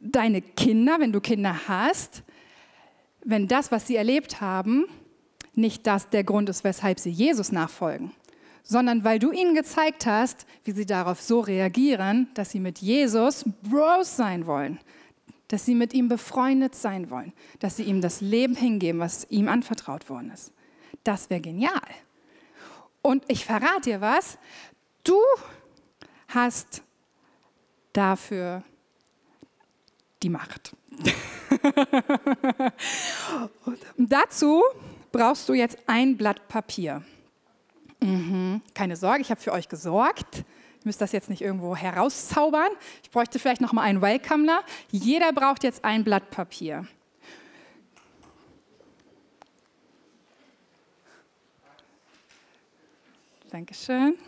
deine 0.00 0.40
Kinder, 0.40 0.98
wenn 0.98 1.12
du 1.12 1.20
Kinder 1.20 1.68
hast, 1.68 2.22
wenn 3.22 3.48
das, 3.48 3.70
was 3.70 3.86
sie 3.86 3.96
erlebt 3.96 4.40
haben, 4.40 4.86
nicht 5.52 5.86
das 5.86 6.08
der 6.08 6.24
Grund 6.24 6.48
ist, 6.48 6.64
weshalb 6.64 7.00
sie 7.00 7.10
Jesus 7.10 7.52
nachfolgen, 7.52 8.12
sondern 8.66 9.04
weil 9.04 9.18
du 9.20 9.30
ihnen 9.30 9.54
gezeigt 9.54 10.06
hast, 10.06 10.44
wie 10.64 10.72
sie 10.72 10.86
darauf 10.86 11.22
so 11.22 11.40
reagieren, 11.40 12.28
dass 12.34 12.50
sie 12.50 12.58
mit 12.60 12.80
Jesus 12.80 13.44
Bros 13.62 14.16
sein 14.16 14.46
wollen, 14.46 14.80
dass 15.48 15.64
sie 15.64 15.76
mit 15.76 15.94
ihm 15.94 16.08
befreundet 16.08 16.74
sein 16.74 17.08
wollen, 17.10 17.32
dass 17.60 17.76
sie 17.76 17.84
ihm 17.84 18.00
das 18.00 18.20
Leben 18.20 18.56
hingeben, 18.56 18.98
was 18.98 19.26
ihm 19.30 19.48
anvertraut 19.48 20.10
worden 20.10 20.32
ist. 20.32 20.52
Das 21.04 21.30
wäre 21.30 21.40
genial. 21.40 21.80
Und 23.02 23.24
ich 23.28 23.44
verrate 23.44 23.82
dir 23.82 24.00
was, 24.00 24.36
du 25.04 25.20
hast 26.26 26.82
dafür 27.92 28.64
die 30.24 30.28
Macht. 30.28 30.74
dazu 33.96 34.64
brauchst 35.12 35.48
du 35.48 35.54
jetzt 35.54 35.78
ein 35.86 36.16
Blatt 36.16 36.48
Papier. 36.48 37.04
Mhm. 38.00 38.62
Keine 38.74 38.96
Sorge, 38.96 39.20
ich 39.22 39.30
habe 39.30 39.40
für 39.40 39.52
euch 39.52 39.68
gesorgt. 39.68 40.38
Ihr 40.38 40.44
müsst 40.84 41.00
das 41.00 41.12
jetzt 41.12 41.30
nicht 41.30 41.42
irgendwo 41.42 41.74
herauszaubern. 41.74 42.70
Ich 43.02 43.10
bräuchte 43.10 43.38
vielleicht 43.38 43.60
noch 43.60 43.72
mal 43.72 43.82
einen 43.82 44.02
Welcomer. 44.02 44.62
Jeder 44.90 45.32
braucht 45.32 45.64
jetzt 45.64 45.84
ein 45.84 46.04
Blatt 46.04 46.30
Papier. 46.30 46.86
Dankeschön. 53.50 54.18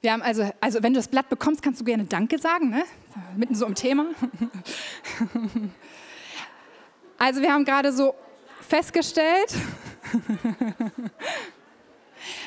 Wir 0.00 0.12
haben 0.12 0.22
also, 0.22 0.52
also 0.60 0.82
wenn 0.82 0.92
du 0.92 0.98
das 0.98 1.06
Blatt 1.06 1.28
bekommst, 1.28 1.62
kannst 1.62 1.80
du 1.80 1.84
gerne 1.84 2.04
Danke 2.04 2.38
sagen, 2.38 2.70
ne? 2.70 2.84
Mitten 3.36 3.54
so 3.54 3.66
im 3.66 3.74
Thema. 3.74 4.06
Also 7.18 7.40
wir 7.40 7.52
haben 7.52 7.64
gerade 7.64 7.92
so 7.92 8.16
festgestellt, 8.60 9.54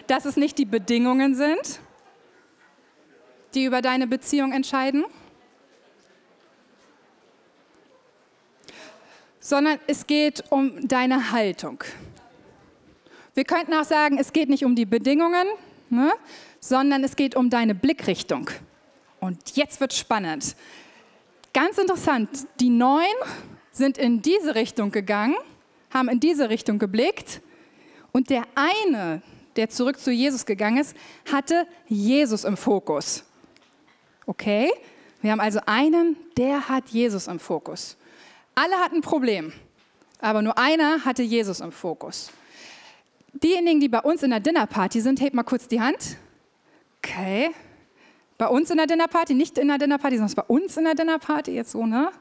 dass 0.08 0.26
es 0.26 0.36
nicht 0.36 0.58
die 0.58 0.66
Bedingungen 0.66 1.34
sind, 1.34 1.80
die 3.54 3.64
über 3.64 3.82
deine 3.82 4.06
Beziehung 4.06 4.52
entscheiden, 4.52 5.06
sondern 9.40 9.80
es 9.88 10.08
geht 10.08 10.44
um 10.52 10.88
deine 10.88 11.32
Haltung. 11.32 11.84
Wir 13.34 13.46
könnten 13.46 13.74
auch 13.76 13.86
sagen, 13.86 14.18
es 14.18 14.34
geht 14.34 14.50
nicht 14.50 14.66
um 14.66 14.76
die 14.76 14.86
Bedingungen, 14.86 15.48
ne, 15.90 16.12
sondern 16.60 17.04
es 17.04 17.16
geht 17.16 17.36
um 17.36 17.50
deine 17.50 17.76
Blickrichtung. 17.76 18.50
Und 19.26 19.56
jetzt 19.56 19.80
wird 19.82 19.92
spannend. 19.94 20.56
Ganz 21.52 21.80
interessant, 21.80 22.30
die 22.60 22.70
Neun 22.70 23.06
sind 23.72 23.98
in 23.98 24.22
diese 24.22 24.54
Richtung 24.54 24.92
gegangen, 24.92 25.36
haben 25.90 26.10
in 26.10 26.20
diese 26.20 26.50
Richtung 26.50 26.78
geblickt 26.78 27.42
und 28.12 28.30
der 28.30 28.44
eine, 28.54 29.24
der 29.56 29.70
zurück 29.70 30.00
zu 30.00 30.12
Jesus 30.12 30.46
gegangen 30.46 30.78
ist, 30.78 30.96
hatte 31.32 31.66
Jesus 31.88 32.44
im 32.44 32.56
Fokus. 32.56 33.24
Okay? 34.28 34.72
Wir 35.22 35.32
haben 35.32 35.40
also 35.40 35.60
einen, 35.66 36.18
der 36.38 36.70
hat 36.70 36.90
Jesus 36.90 37.26
im 37.26 37.40
Fokus. 37.40 37.98
Alle 38.54 38.76
hatten 38.76 38.98
ein 38.98 39.02
Problem, 39.02 39.54
aber 40.20 40.44
nur 40.44 40.56
einer 40.58 41.04
hatte 41.04 41.24
Jesus 41.24 41.62
im 41.62 41.72
Fokus. 41.72 42.30
Diejenigen, 43.34 43.80
die 43.80 43.90
bei 43.90 44.02
uns 44.02 44.22
in 44.22 44.30
der 44.30 44.40
Dinnerparty 44.40 45.02
sind, 45.02 45.20
hebt 45.20 45.34
mal 45.34 45.44
kurz 45.44 45.68
die 45.68 45.82
Hand. 45.82 46.18
Okay. 47.00 47.52
Bei 48.38 48.48
uns 48.48 48.70
in 48.70 48.78
der 48.78 48.88
Dinnerparty, 48.88 49.34
nicht 49.34 49.58
in 49.58 49.70
der 49.70 49.78
Dinnerparty, 49.78 50.18
sondern 50.18 50.36
bei 50.36 50.54
uns 50.54 50.76
in 50.76 50.84
der 50.84 50.96
Dinnerparty, 50.96 51.52
jetzt 51.52 51.72
so, 51.72 51.86
ne? 51.86 52.12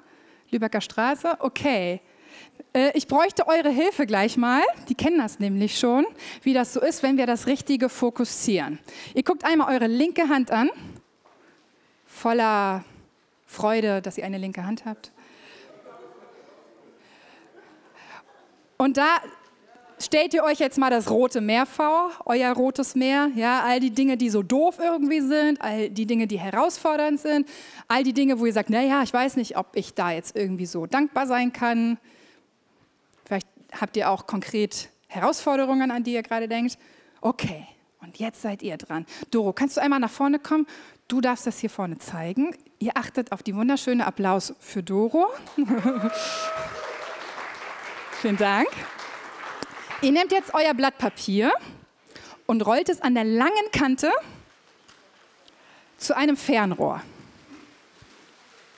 Lübecker 0.50 0.80
Straße. 0.80 1.36
Okay. 1.40 2.00
Äh, 2.72 2.92
ich 2.94 3.08
bräuchte 3.08 3.48
eure 3.48 3.70
Hilfe 3.70 4.06
gleich 4.06 4.36
mal. 4.36 4.62
Die 4.88 4.94
kennen 4.94 5.18
das 5.18 5.40
nämlich 5.40 5.78
schon, 5.78 6.06
wie 6.42 6.54
das 6.54 6.72
so 6.72 6.80
ist, 6.80 7.02
wenn 7.02 7.16
wir 7.16 7.26
das 7.26 7.46
Richtige 7.46 7.88
fokussieren. 7.88 8.78
Ihr 9.14 9.24
guckt 9.24 9.44
einmal 9.44 9.74
eure 9.74 9.88
linke 9.88 10.28
Hand 10.28 10.50
an, 10.50 10.70
voller 12.06 12.84
Freude, 13.46 14.00
dass 14.00 14.18
ihr 14.18 14.24
eine 14.24 14.38
linke 14.38 14.64
Hand 14.64 14.84
habt. 14.84 15.12
Und 18.76 18.96
da 18.96 19.20
stellt 19.98 20.34
ihr 20.34 20.44
euch 20.44 20.58
jetzt 20.58 20.78
mal 20.78 20.90
das 20.90 21.10
Rote 21.10 21.40
Meer 21.40 21.66
vor, 21.66 22.10
euer 22.24 22.52
rotes 22.52 22.94
Meer, 22.94 23.30
ja, 23.34 23.62
all 23.64 23.80
die 23.80 23.90
Dinge, 23.90 24.16
die 24.16 24.30
so 24.30 24.42
doof 24.42 24.78
irgendwie 24.78 25.20
sind, 25.20 25.60
all 25.60 25.90
die 25.90 26.06
Dinge, 26.06 26.26
die 26.26 26.38
herausfordernd 26.38 27.20
sind, 27.20 27.48
all 27.88 28.02
die 28.02 28.12
Dinge, 28.12 28.38
wo 28.38 28.46
ihr 28.46 28.52
sagt, 28.52 28.70
naja, 28.70 29.02
ich 29.02 29.12
weiß 29.12 29.36
nicht, 29.36 29.56
ob 29.56 29.68
ich 29.74 29.94
da 29.94 30.10
jetzt 30.10 30.36
irgendwie 30.36 30.66
so 30.66 30.86
dankbar 30.86 31.26
sein 31.26 31.52
kann. 31.52 31.98
Vielleicht 33.24 33.48
habt 33.80 33.96
ihr 33.96 34.10
auch 34.10 34.26
konkret 34.26 34.88
Herausforderungen, 35.08 35.90
an 35.90 36.02
die 36.04 36.12
ihr 36.12 36.22
gerade 36.22 36.48
denkt. 36.48 36.78
Okay, 37.20 37.66
und 38.00 38.18
jetzt 38.18 38.42
seid 38.42 38.62
ihr 38.62 38.76
dran. 38.76 39.06
Doro, 39.30 39.52
kannst 39.52 39.76
du 39.76 39.80
einmal 39.80 40.00
nach 40.00 40.10
vorne 40.10 40.38
kommen? 40.38 40.66
Du 41.08 41.20
darfst 41.20 41.46
das 41.46 41.58
hier 41.58 41.70
vorne 41.70 41.98
zeigen. 41.98 42.54
Ihr 42.78 42.96
achtet 42.96 43.32
auf 43.32 43.42
die 43.42 43.54
wunderschöne 43.54 44.06
Applaus 44.06 44.54
für 44.58 44.82
Doro. 44.82 45.28
Vielen 48.20 48.36
Dank. 48.36 48.68
Ihr 50.04 50.12
nehmt 50.12 50.32
jetzt 50.32 50.52
euer 50.52 50.74
Blatt 50.74 50.98
Papier 50.98 51.50
und 52.44 52.60
rollt 52.66 52.90
es 52.90 53.00
an 53.00 53.14
der 53.14 53.24
langen 53.24 53.70
Kante 53.72 54.12
zu 55.96 56.14
einem 56.14 56.36
Fernrohr. 56.36 57.00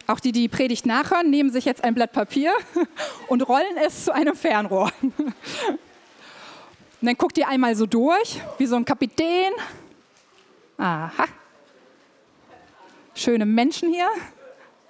Auch 0.06 0.20
die, 0.20 0.30
die 0.30 0.42
die 0.42 0.48
Predigt 0.48 0.86
nachhören, 0.86 1.28
nehmen 1.28 1.50
sich 1.50 1.64
jetzt 1.64 1.82
ein 1.82 1.94
Blatt 1.94 2.12
Papier 2.12 2.52
und 3.26 3.42
rollen 3.42 3.76
es 3.84 4.04
zu 4.04 4.14
einem 4.14 4.36
Fernrohr. 4.36 4.92
Und 5.00 5.34
dann 7.00 7.16
guckt 7.16 7.36
ihr 7.38 7.48
einmal 7.48 7.74
so 7.74 7.86
durch, 7.86 8.40
wie 8.58 8.66
so 8.66 8.76
ein 8.76 8.84
Kapitän. 8.84 9.52
Aha. 10.78 11.24
Schöne 13.16 13.46
Menschen 13.46 13.92
hier. 13.92 14.10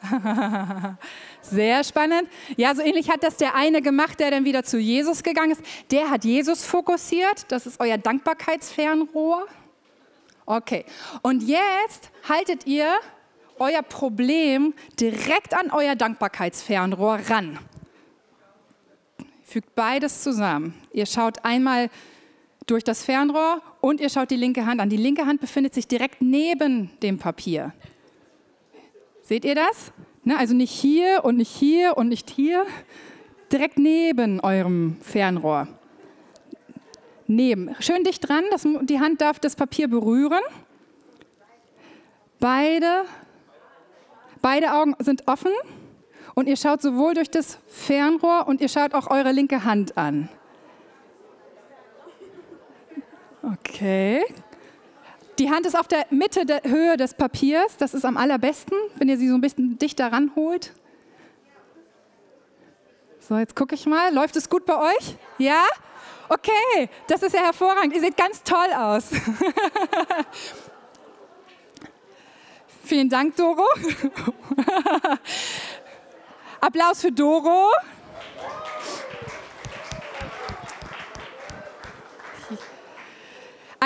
Sehr 1.42 1.84
spannend. 1.84 2.28
Ja, 2.56 2.74
so 2.74 2.82
ähnlich 2.82 3.10
hat 3.10 3.22
das 3.22 3.36
der 3.36 3.54
eine 3.54 3.82
gemacht, 3.82 4.20
der 4.20 4.30
dann 4.30 4.44
wieder 4.44 4.62
zu 4.62 4.78
Jesus 4.78 5.22
gegangen 5.22 5.52
ist. 5.52 5.62
Der 5.90 6.10
hat 6.10 6.24
Jesus 6.24 6.64
fokussiert. 6.64 7.50
Das 7.50 7.66
ist 7.66 7.80
euer 7.80 7.98
Dankbarkeitsfernrohr. 7.98 9.46
Okay. 10.44 10.84
Und 11.22 11.42
jetzt 11.42 12.10
haltet 12.28 12.66
ihr 12.66 12.88
euer 13.58 13.82
Problem 13.82 14.74
direkt 15.00 15.54
an 15.54 15.70
euer 15.70 15.96
Dankbarkeitsfernrohr 15.96 17.20
ran. 17.28 17.58
Fügt 19.44 19.74
beides 19.74 20.22
zusammen. 20.22 20.74
Ihr 20.92 21.06
schaut 21.06 21.44
einmal 21.44 21.88
durch 22.66 22.84
das 22.84 23.04
Fernrohr 23.04 23.62
und 23.80 24.00
ihr 24.00 24.10
schaut 24.10 24.30
die 24.30 24.36
linke 24.36 24.66
Hand 24.66 24.80
an. 24.80 24.90
Die 24.90 24.96
linke 24.96 25.24
Hand 25.24 25.40
befindet 25.40 25.72
sich 25.72 25.86
direkt 25.86 26.20
neben 26.20 26.90
dem 27.00 27.18
Papier. 27.18 27.72
Seht 29.26 29.44
ihr 29.44 29.56
das? 29.56 29.92
Ne, 30.22 30.38
also 30.38 30.54
nicht 30.54 30.70
hier 30.70 31.24
und 31.24 31.36
nicht 31.36 31.50
hier 31.50 31.96
und 31.96 32.08
nicht 32.08 32.30
hier, 32.30 32.64
direkt 33.50 33.76
neben 33.76 34.38
eurem 34.38 34.98
Fernrohr. 35.02 35.66
Neben. 37.26 37.74
Schön 37.80 38.04
dicht 38.04 38.28
dran, 38.28 38.44
das, 38.52 38.64
die 38.82 39.00
Hand 39.00 39.20
darf 39.20 39.40
das 39.40 39.56
Papier 39.56 39.88
berühren. 39.88 40.42
Beide, 42.38 43.02
beide 44.42 44.72
Augen 44.72 44.94
sind 45.00 45.26
offen 45.26 45.50
und 46.36 46.46
ihr 46.46 46.56
schaut 46.56 46.80
sowohl 46.80 47.14
durch 47.14 47.28
das 47.28 47.58
Fernrohr 47.66 48.46
und 48.46 48.60
ihr 48.60 48.68
schaut 48.68 48.94
auch 48.94 49.10
eure 49.10 49.32
linke 49.32 49.64
Hand 49.64 49.98
an. 49.98 50.28
Okay, 53.42 54.22
die 55.38 55.50
Hand 55.50 55.66
ist 55.66 55.78
auf 55.78 55.88
der 55.88 56.06
Mitte 56.10 56.46
der 56.46 56.62
Höhe 56.64 56.96
des 56.96 57.14
Papiers. 57.14 57.76
Das 57.76 57.94
ist 57.94 58.04
am 58.04 58.16
allerbesten, 58.16 58.76
wenn 58.96 59.08
ihr 59.08 59.18
sie 59.18 59.28
so 59.28 59.34
ein 59.34 59.40
bisschen 59.40 59.78
dichter 59.78 60.12
ranholt. 60.12 60.72
So, 63.20 63.36
jetzt 63.36 63.56
gucke 63.56 63.74
ich 63.74 63.86
mal. 63.86 64.14
Läuft 64.14 64.36
es 64.36 64.48
gut 64.48 64.64
bei 64.66 64.78
euch? 64.78 65.16
Ja? 65.38 65.64
Okay, 66.28 66.88
das 67.08 67.22
ist 67.22 67.34
ja 67.34 67.42
hervorragend. 67.42 67.94
Ihr 67.94 68.00
seht 68.00 68.16
ganz 68.16 68.42
toll 68.42 68.72
aus. 68.76 69.10
Vielen 72.84 73.08
Dank, 73.08 73.36
Doro. 73.36 73.66
Applaus 76.60 77.00
für 77.00 77.12
Doro. 77.12 77.70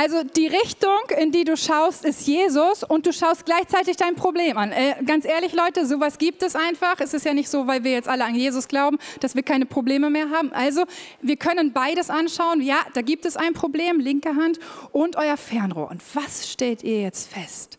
Also 0.03 0.23
die 0.23 0.47
Richtung, 0.47 0.99
in 1.19 1.31
die 1.31 1.45
du 1.45 1.59
schaust, 1.59 2.07
ist 2.07 2.27
Jesus 2.27 2.85
und 2.85 3.05
du 3.05 3.13
schaust 3.13 3.45
gleichzeitig 3.45 3.99
dein 3.99 4.15
Problem 4.15 4.57
an. 4.57 4.73
Äh, 4.73 4.95
ganz 5.05 5.27
ehrlich, 5.27 5.53
Leute, 5.53 5.85
sowas 5.85 6.17
gibt 6.17 6.43
es 6.43 6.57
einfach. 6.57 7.01
Es 7.01 7.13
ist 7.13 7.27
ja 7.27 7.35
nicht 7.35 7.51
so, 7.51 7.67
weil 7.67 7.85
wir 7.85 7.91
jetzt 7.91 8.09
alle 8.09 8.25
an 8.25 8.35
Jesus 8.35 8.67
glauben, 8.67 8.97
dass 9.21 9.35
wir 9.35 9.43
keine 9.43 9.67
Probleme 9.67 10.09
mehr 10.09 10.31
haben. 10.31 10.55
Also 10.55 10.85
wir 11.21 11.37
können 11.37 11.75
beides 11.75 12.09
anschauen. 12.09 12.63
Ja, 12.63 12.79
da 12.95 13.03
gibt 13.03 13.27
es 13.27 13.37
ein 13.37 13.53
Problem, 13.53 14.01
linke 14.01 14.37
Hand 14.37 14.59
und 14.91 15.17
euer 15.17 15.37
Fernrohr. 15.37 15.91
Und 15.91 16.01
was 16.15 16.51
stellt 16.51 16.83
ihr 16.83 17.03
jetzt 17.03 17.31
fest? 17.31 17.79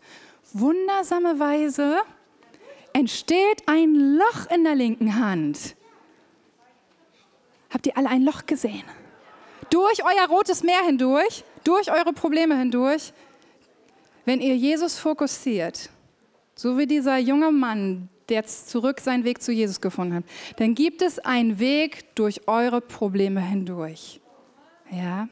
Wundersame 0.54 1.40
Weise 1.40 2.01
entsteht 2.94 3.63
ein 3.66 3.96
Loch 3.96 4.46
in 4.54 4.63
der 4.63 4.75
linken 4.75 5.16
Hand. 5.16 5.75
Habt 7.72 7.88
ihr 7.88 7.98
alle 7.98 8.10
ein 8.10 8.22
Loch 8.22 8.46
gesehen? 8.46 8.84
Durch 9.72 10.04
euer 10.04 10.28
rotes 10.28 10.62
Meer 10.62 10.82
hindurch, 10.86 11.46
durch 11.63 11.91
eure 11.91 12.13
Probleme 12.13 12.58
hindurch, 12.58 13.13
wenn 14.25 14.41
ihr 14.41 14.56
Jesus 14.56 14.98
fokussiert, 14.98 15.89
so 16.56 16.77
wie 16.77 16.86
dieser 16.86 17.18
junge 17.18 17.51
Mann, 17.51 18.10
der 18.30 18.38
jetzt 18.38 18.70
zurück 18.70 19.00
seinen 19.00 19.24
Weg 19.24 19.41
zu 19.41 19.51
Jesus 19.51 19.82
gefunden 19.82 20.15
hat, 20.15 20.24
dann 20.58 20.75
gibt 20.75 21.01
es 21.01 21.20
einen 21.20 21.60
Weg 21.60 22.15
durch 22.15 22.48
eure 22.48 22.82
Probleme 22.82 23.41
hindurch. 23.41 24.22
Ja. 24.91 25.27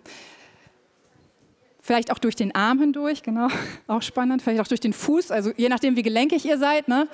Vielleicht 1.81 2.11
auch 2.11 2.19
durch 2.19 2.35
den 2.35 2.53
Arm 2.53 2.79
hindurch, 2.79 3.23
genau, 3.23 3.47
auch 3.87 4.01
spannend. 4.01 4.41
Vielleicht 4.41 4.61
auch 4.61 4.67
durch 4.67 4.79
den 4.79 4.93
Fuß, 4.93 5.31
also 5.31 5.51
je 5.55 5.69
nachdem, 5.69 5.95
wie 5.95 6.03
gelenkig 6.03 6.45
ihr 6.45 6.57
seid. 6.57 6.87
Ne? 6.87 7.07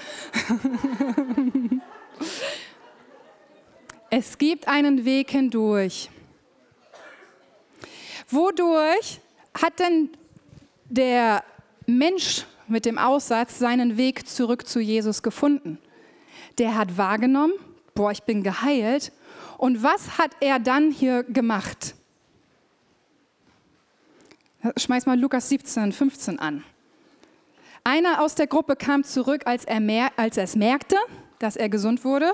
es 4.09 4.37
gibt 4.37 4.67
einen 4.67 5.05
Weg 5.05 5.31
hindurch. 5.31 6.09
Wodurch 8.29 9.19
hat 9.53 9.79
denn 9.79 10.09
der 10.89 11.43
Mensch 11.85 12.45
mit 12.67 12.85
dem 12.85 12.97
Aussatz 12.97 13.59
seinen 13.59 13.97
Weg 13.97 14.27
zurück 14.27 14.67
zu 14.67 14.79
Jesus 14.79 15.21
gefunden? 15.21 15.77
Der 16.57 16.75
hat 16.75 16.97
wahrgenommen, 16.97 17.53
boah, 17.93 18.11
ich 18.11 18.23
bin 18.23 18.43
geheilt. 18.43 19.11
Und 19.57 19.83
was 19.83 20.17
hat 20.17 20.31
er 20.39 20.59
dann 20.59 20.91
hier 20.91 21.23
gemacht? 21.23 21.95
Schmeiß 24.77 25.05
mal 25.05 25.19
Lukas 25.19 25.49
17, 25.49 25.91
15 25.91 26.39
an. 26.39 26.63
Einer 27.83 28.21
aus 28.21 28.33
der 28.33 28.47
Gruppe 28.47 28.75
kam 28.75 29.03
zurück, 29.03 29.43
als 29.45 29.65
er, 29.65 30.11
als 30.17 30.37
er 30.37 30.43
es 30.43 30.55
merkte, 30.55 30.95
dass 31.37 31.55
er 31.55 31.69
gesund 31.69 32.03
wurde 32.03 32.33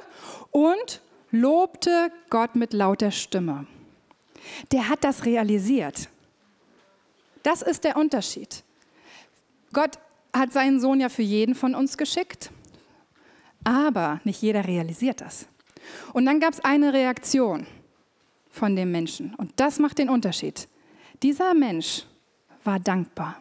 und 0.52 1.02
lobte 1.32 2.12
Gott 2.30 2.56
mit 2.56 2.72
lauter 2.72 3.12
Stimme 3.12 3.68
der 4.72 4.90
hat 4.90 5.04
das 5.04 5.26
realisiert. 5.26 6.10
Das 7.44 7.62
ist 7.62 7.84
der 7.84 7.98
Unterschied. 7.98 8.64
Gott 9.74 9.98
hat 10.34 10.54
seinen 10.54 10.80
Sohn 10.80 11.00
ja 11.00 11.10
für 11.10 11.22
jeden 11.22 11.56
von 11.56 11.76
uns 11.76 11.98
geschickt, 11.98 12.52
aber 13.64 14.22
nicht 14.24 14.42
jeder 14.42 14.66
realisiert 14.66 15.22
das. 15.22 15.48
Und 16.14 16.26
dann 16.26 16.40
gab 16.40 16.54
es 16.54 16.60
eine 16.62 16.94
Reaktion 16.94 17.66
von 18.50 18.76
dem 18.76 18.92
Menschen 18.92 19.34
und 19.36 19.52
das 19.56 19.80
macht 19.80 19.98
den 19.98 20.10
Unterschied. 20.10 20.68
Dieser 21.24 21.54
Mensch 21.54 22.06
war 22.64 22.80
dankbar. 22.80 23.40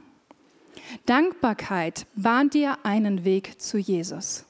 Dankbarkeit 1.07 2.07
bahnt 2.15 2.55
dir 2.55 2.79
einen 2.85 3.25
Weg 3.25 3.61
zu 3.61 3.79
Jesus. 3.79 4.45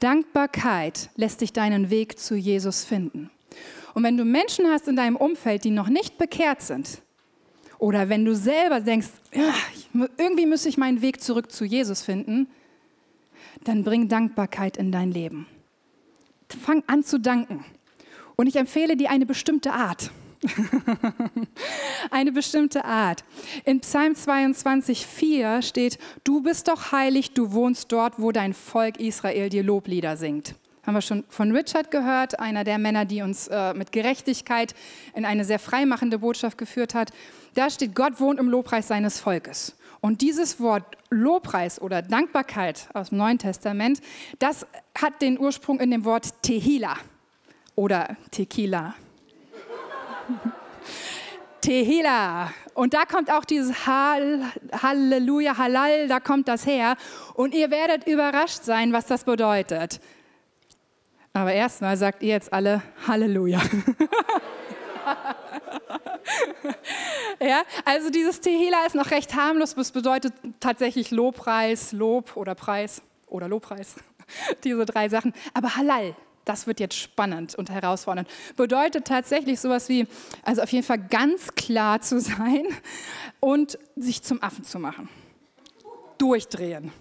Dankbarkeit 0.00 1.10
lässt 1.16 1.42
dich 1.42 1.52
deinen 1.52 1.90
Weg 1.90 2.18
zu 2.18 2.34
Jesus 2.34 2.84
finden. 2.84 3.30
Und 3.94 4.02
wenn 4.02 4.16
du 4.16 4.24
Menschen 4.24 4.66
hast 4.68 4.88
in 4.88 4.96
deinem 4.96 5.16
Umfeld, 5.16 5.64
die 5.64 5.70
noch 5.70 5.88
nicht 5.88 6.18
bekehrt 6.18 6.62
sind, 6.62 7.02
oder 7.78 8.08
wenn 8.08 8.24
du 8.24 8.34
selber 8.34 8.80
denkst, 8.80 9.08
irgendwie 10.18 10.46
müsste 10.46 10.68
ich 10.68 10.76
meinen 10.76 11.00
Weg 11.00 11.22
zurück 11.22 11.50
zu 11.50 11.64
Jesus 11.64 12.02
finden, 12.02 12.46
dann 13.64 13.84
bring 13.84 14.08
Dankbarkeit 14.08 14.76
in 14.76 14.92
dein 14.92 15.10
Leben. 15.10 15.46
Fang 16.62 16.82
an 16.86 17.02
zu 17.02 17.18
danken. 17.18 17.64
Und 18.36 18.46
ich 18.46 18.56
empfehle 18.56 18.96
dir 18.96 19.10
eine 19.10 19.24
bestimmte 19.24 19.72
Art. 19.72 20.10
eine 22.10 22.32
bestimmte 22.32 22.84
Art. 22.84 23.24
In 23.64 23.80
Psalm 23.80 24.14
22, 24.14 25.06
4 25.06 25.62
steht, 25.62 25.98
du 26.24 26.42
bist 26.42 26.68
doch 26.68 26.92
heilig, 26.92 27.32
du 27.32 27.52
wohnst 27.52 27.92
dort, 27.92 28.14
wo 28.18 28.32
dein 28.32 28.54
Volk 28.54 28.98
Israel 29.00 29.48
dir 29.48 29.62
Loblieder 29.62 30.16
singt 30.16 30.54
haben 30.84 30.94
wir 30.94 31.02
schon 31.02 31.24
von 31.28 31.54
Richard 31.54 31.90
gehört, 31.90 32.40
einer 32.40 32.64
der 32.64 32.78
Männer, 32.78 33.04
die 33.04 33.22
uns 33.22 33.48
äh, 33.48 33.74
mit 33.74 33.92
Gerechtigkeit 33.92 34.74
in 35.14 35.24
eine 35.24 35.44
sehr 35.44 35.58
freimachende 35.58 36.18
Botschaft 36.18 36.58
geführt 36.58 36.94
hat. 36.94 37.12
Da 37.54 37.68
steht, 37.70 37.94
Gott 37.94 38.20
wohnt 38.20 38.40
im 38.40 38.48
Lobpreis 38.48 38.88
seines 38.88 39.20
Volkes. 39.20 39.76
Und 40.00 40.22
dieses 40.22 40.60
Wort 40.60 40.96
Lobpreis 41.10 41.80
oder 41.80 42.00
Dankbarkeit 42.00 42.88
aus 42.94 43.10
dem 43.10 43.18
Neuen 43.18 43.38
Testament, 43.38 44.00
das 44.38 44.66
hat 44.98 45.20
den 45.20 45.38
Ursprung 45.38 45.78
in 45.80 45.90
dem 45.90 46.04
Wort 46.04 46.42
Tehila 46.42 46.96
oder 47.74 48.16
Tequila. 48.30 48.94
Tehila. 51.60 52.52
Und 52.72 52.94
da 52.94 53.04
kommt 53.04 53.30
auch 53.30 53.44
dieses 53.44 53.86
Hall, 53.86 54.40
Halleluja, 54.82 55.58
Halal, 55.58 56.08
da 56.08 56.18
kommt 56.18 56.48
das 56.48 56.64
her. 56.64 56.96
Und 57.34 57.54
ihr 57.54 57.70
werdet 57.70 58.06
überrascht 58.06 58.62
sein, 58.62 58.94
was 58.94 59.06
das 59.06 59.24
bedeutet. 59.24 60.00
Aber 61.32 61.52
erstmal 61.52 61.96
sagt 61.96 62.22
ihr 62.22 62.30
jetzt 62.30 62.52
alle 62.52 62.82
Halleluja. 63.06 63.60
ja, 67.40 67.62
also 67.84 68.10
dieses 68.10 68.40
Tehila 68.40 68.86
ist 68.86 68.94
noch 68.94 69.10
recht 69.10 69.34
harmlos, 69.34 69.76
es 69.76 69.92
bedeutet 69.92 70.32
tatsächlich 70.58 71.10
Lobpreis, 71.10 71.92
Lob 71.92 72.36
oder 72.36 72.54
Preis 72.54 73.02
oder 73.26 73.48
Lobpreis. 73.48 73.96
Diese 74.64 74.84
drei 74.84 75.08
Sachen. 75.08 75.32
Aber 75.54 75.76
Halal, 75.76 76.14
das 76.44 76.66
wird 76.66 76.80
jetzt 76.80 76.96
spannend 76.96 77.54
und 77.54 77.70
herausfordernd. 77.70 78.28
Bedeutet 78.56 79.06
tatsächlich 79.06 79.60
sowas 79.60 79.88
wie, 79.88 80.06
also 80.42 80.62
auf 80.62 80.72
jeden 80.72 80.84
Fall 80.84 80.98
ganz 80.98 81.54
klar 81.54 82.00
zu 82.00 82.20
sein 82.20 82.66
und 83.38 83.78
sich 83.96 84.22
zum 84.22 84.42
Affen 84.42 84.64
zu 84.64 84.78
machen. 84.78 85.08
Durchdrehen. 86.18 86.92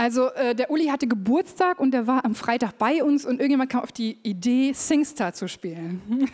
Also 0.00 0.30
äh, 0.30 0.54
der 0.54 0.70
Uli 0.70 0.86
hatte 0.86 1.06
Geburtstag 1.06 1.78
und 1.78 1.90
der 1.90 2.06
war 2.06 2.24
am 2.24 2.34
Freitag 2.34 2.78
bei 2.78 3.04
uns 3.04 3.26
und 3.26 3.32
irgendjemand 3.32 3.70
kam 3.70 3.82
auf 3.82 3.92
die 3.92 4.16
Idee, 4.22 4.72
Singstar 4.72 5.34
zu 5.34 5.46
spielen. 5.46 6.00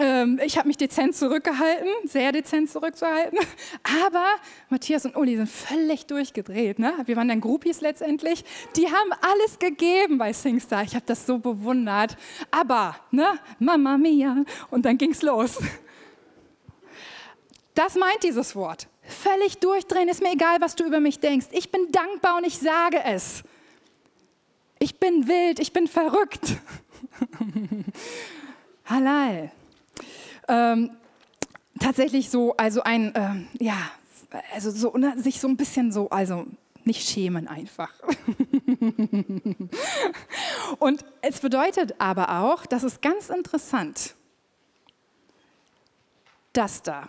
ähm, 0.00 0.40
ich 0.44 0.58
habe 0.58 0.66
mich 0.66 0.76
dezent 0.76 1.14
zurückgehalten, 1.14 1.86
sehr 2.06 2.32
dezent 2.32 2.70
zurückzuhalten, 2.70 3.38
aber 3.84 4.24
Matthias 4.68 5.04
und 5.06 5.14
Uli 5.14 5.36
sind 5.36 5.48
völlig 5.48 6.06
durchgedreht. 6.06 6.80
Ne? 6.80 6.92
Wir 7.04 7.14
waren 7.14 7.28
dann 7.28 7.40
Groupies 7.40 7.80
letztendlich. 7.82 8.44
Die 8.74 8.88
haben 8.88 9.12
alles 9.20 9.60
gegeben 9.60 10.18
bei 10.18 10.32
Singstar. 10.32 10.82
Ich 10.82 10.96
habe 10.96 11.04
das 11.06 11.24
so 11.24 11.38
bewundert. 11.38 12.16
Aber, 12.50 12.96
ne, 13.12 13.38
Mama 13.60 13.96
Mia, 13.96 14.44
und 14.72 14.84
dann 14.86 14.98
ging 14.98 15.12
es 15.12 15.22
los. 15.22 15.60
Das 17.74 17.94
meint 17.94 18.24
dieses 18.24 18.56
Wort. 18.56 18.88
Völlig 19.12 19.58
durchdrehen, 19.58 20.08
ist 20.08 20.22
mir 20.22 20.32
egal, 20.32 20.60
was 20.60 20.74
du 20.74 20.84
über 20.84 21.00
mich 21.00 21.20
denkst. 21.20 21.46
Ich 21.52 21.70
bin 21.70 21.92
dankbar 21.92 22.38
und 22.38 22.44
ich 22.44 22.58
sage 22.58 23.02
es. 23.04 23.42
Ich 24.78 24.98
bin 24.98 25.28
wild, 25.28 25.60
ich 25.60 25.72
bin 25.72 25.86
verrückt. 25.86 26.56
Halal. 28.84 29.52
Ähm, 30.48 30.90
tatsächlich 31.78 32.30
so, 32.30 32.56
also 32.56 32.82
ein, 32.82 33.12
ähm, 33.14 33.48
ja, 33.60 33.76
also 34.52 34.70
so, 34.70 34.96
ne, 34.96 35.14
sich 35.18 35.40
so 35.40 35.48
ein 35.48 35.56
bisschen 35.56 35.92
so, 35.92 36.10
also 36.10 36.46
nicht 36.84 37.08
schämen 37.08 37.48
einfach. 37.48 37.92
und 40.78 41.04
es 41.20 41.40
bedeutet 41.40 41.94
aber 41.98 42.40
auch, 42.40 42.66
das 42.66 42.82
ist 42.82 43.02
ganz 43.02 43.28
interessant, 43.28 44.14
dass 46.52 46.82
da 46.82 47.08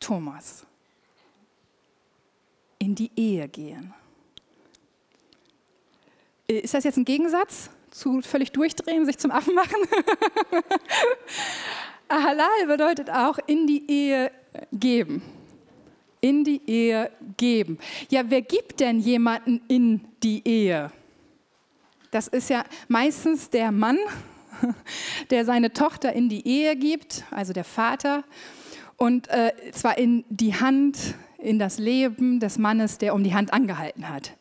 Thomas 0.00 0.66
in 2.84 2.94
die 2.94 3.10
Ehe 3.16 3.48
gehen. 3.48 3.94
Äh, 6.48 6.58
ist 6.58 6.74
das 6.74 6.84
jetzt 6.84 6.98
ein 6.98 7.06
Gegensatz 7.06 7.70
zu 7.90 8.20
völlig 8.20 8.52
durchdrehen, 8.52 9.06
sich 9.06 9.18
zum 9.18 9.30
Affen 9.30 9.54
machen? 9.54 9.76
Halal 12.10 12.66
bedeutet 12.66 13.08
auch 13.10 13.38
in 13.46 13.66
die 13.66 13.90
Ehe 13.90 14.30
geben. 14.72 15.22
In 16.20 16.44
die 16.44 16.60
Ehe 16.66 17.10
geben. 17.36 17.78
Ja, 18.10 18.22
wer 18.26 18.42
gibt 18.42 18.80
denn 18.80 19.00
jemanden 19.00 19.62
in 19.68 20.04
die 20.22 20.46
Ehe? 20.46 20.92
Das 22.10 22.28
ist 22.28 22.50
ja 22.50 22.64
meistens 22.88 23.50
der 23.50 23.72
Mann, 23.72 23.98
der 25.30 25.44
seine 25.44 25.72
Tochter 25.72 26.12
in 26.12 26.28
die 26.28 26.46
Ehe 26.46 26.76
gibt, 26.76 27.24
also 27.30 27.52
der 27.52 27.64
Vater, 27.64 28.24
und 28.96 29.28
äh, 29.28 29.52
zwar 29.72 29.98
in 29.98 30.24
die 30.28 30.54
Hand 30.54 31.16
in 31.44 31.58
das 31.58 31.78
Leben 31.78 32.40
des 32.40 32.58
Mannes, 32.58 32.98
der 32.98 33.14
um 33.14 33.22
die 33.22 33.34
Hand 33.34 33.52
angehalten 33.52 34.08
hat. 34.08 34.36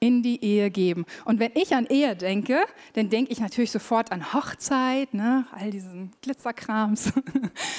In 0.00 0.22
die 0.22 0.42
Ehe 0.42 0.70
geben. 0.70 1.04
Und 1.24 1.40
wenn 1.40 1.52
ich 1.54 1.74
an 1.74 1.86
Ehe 1.86 2.16
denke, 2.16 2.60
dann 2.94 3.10
denke 3.10 3.32
ich 3.32 3.40
natürlich 3.40 3.70
sofort 3.70 4.12
an 4.12 4.32
Hochzeit, 4.32 5.12
ne? 5.12 5.46
all 5.52 5.70
diesen 5.70 6.12
Glitzerkrams. 6.22 7.12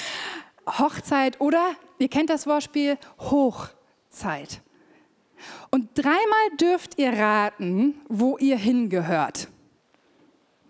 Hochzeit 0.66 1.40
oder, 1.40 1.74
ihr 1.98 2.08
kennt 2.08 2.30
das 2.30 2.46
Wortspiel, 2.46 2.96
Hochzeit. 3.18 4.62
Und 5.70 5.90
dreimal 5.94 6.56
dürft 6.60 6.98
ihr 6.98 7.12
raten, 7.12 7.94
wo 8.08 8.38
ihr 8.38 8.56
hingehört. 8.56 9.48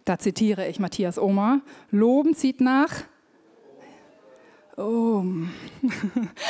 Da 0.05 0.19
zitiere 0.19 0.69
ich 0.69 0.81
Matthias 0.81 1.19
Oma. 1.19 1.61
Loben 1.91 2.35
zieht 2.35 2.61
nach. 2.61 3.05
Oh. 4.79 5.23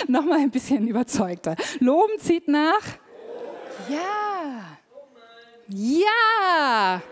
Nochmal 0.06 0.38
ein 0.38 0.50
bisschen 0.50 0.87
überzeugter. 0.87 1.56
Loben 1.80 2.20
zieht 2.20 2.46
nach. 2.46 2.82
Ja. 3.88 4.78
Ja. 5.68 7.02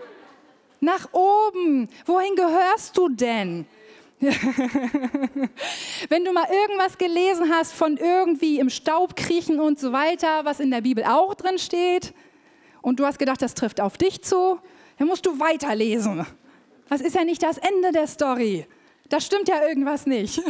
Nach 0.79 1.09
oben. 1.11 1.89
Wohin 2.05 2.35
gehörst 2.35 2.97
du 2.97 3.09
denn? 3.09 3.65
Wenn 4.21 6.23
du 6.23 6.31
mal 6.31 6.47
irgendwas 6.49 6.97
gelesen 6.97 7.51
hast 7.51 7.73
von 7.73 7.97
irgendwie 7.97 8.59
im 8.59 8.69
Staub 8.69 9.15
kriechen 9.15 9.59
und 9.59 9.79
so 9.79 9.91
weiter, 9.91 10.45
was 10.45 10.59
in 10.59 10.71
der 10.71 10.81
Bibel 10.81 11.03
auch 11.03 11.33
drin 11.33 11.57
steht, 11.57 12.13
und 12.81 12.99
du 12.99 13.05
hast 13.05 13.19
gedacht, 13.19 13.41
das 13.41 13.53
trifft 13.53 13.81
auf 13.81 13.97
dich 13.97 14.23
zu, 14.23 14.59
dann 14.97 15.07
musst 15.07 15.25
du 15.25 15.39
weiterlesen. 15.39 16.25
Das 16.89 17.01
ist 17.01 17.15
ja 17.15 17.23
nicht 17.23 17.43
das 17.43 17.57
Ende 17.57 17.91
der 17.91 18.07
Story. 18.07 18.65
Da 19.11 19.19
stimmt 19.19 19.49
ja 19.49 19.67
irgendwas 19.67 20.05
nicht. 20.05 20.41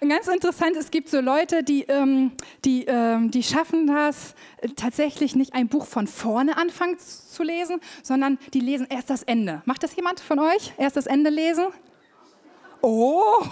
Und 0.00 0.08
ganz 0.08 0.26
interessant, 0.26 0.74
es 0.74 0.90
gibt 0.90 1.10
so 1.10 1.20
Leute, 1.20 1.62
die, 1.62 1.82
ähm, 1.82 2.32
die, 2.64 2.86
ähm, 2.86 3.30
die 3.30 3.42
schaffen 3.42 3.86
das 3.86 4.34
äh, 4.62 4.68
tatsächlich 4.70 5.36
nicht 5.36 5.52
ein 5.52 5.68
Buch 5.68 5.84
von 5.84 6.06
vorne 6.06 6.56
anfangen 6.56 6.96
zu 6.98 7.42
lesen, 7.42 7.78
sondern 8.02 8.38
die 8.54 8.60
lesen 8.60 8.86
erst 8.88 9.10
das 9.10 9.22
Ende. 9.22 9.60
Macht 9.66 9.82
das 9.82 9.94
jemand 9.96 10.20
von 10.20 10.38
euch? 10.38 10.72
Erst 10.78 10.96
das 10.96 11.04
Ende 11.06 11.28
lesen? 11.28 11.66
Oh, 12.80 13.34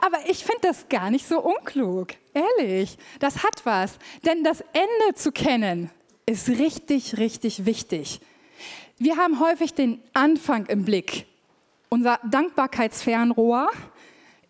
aber 0.00 0.18
ich 0.28 0.44
finde 0.44 0.60
das 0.62 0.88
gar 0.88 1.10
nicht 1.10 1.26
so 1.26 1.40
unklug, 1.40 2.10
ehrlich. 2.34 2.98
Das 3.18 3.42
hat 3.42 3.66
was, 3.66 3.98
denn 4.24 4.44
das 4.44 4.60
Ende 4.72 5.16
zu 5.16 5.32
kennen 5.32 5.90
ist 6.24 6.48
richtig, 6.48 7.18
richtig 7.18 7.66
wichtig. 7.66 8.20
Wir 8.98 9.16
haben 9.16 9.40
häufig 9.40 9.74
den 9.74 10.00
Anfang 10.12 10.66
im 10.66 10.84
Blick. 10.84 11.26
Unser 11.88 12.20
Dankbarkeitsfernrohr 12.30 13.68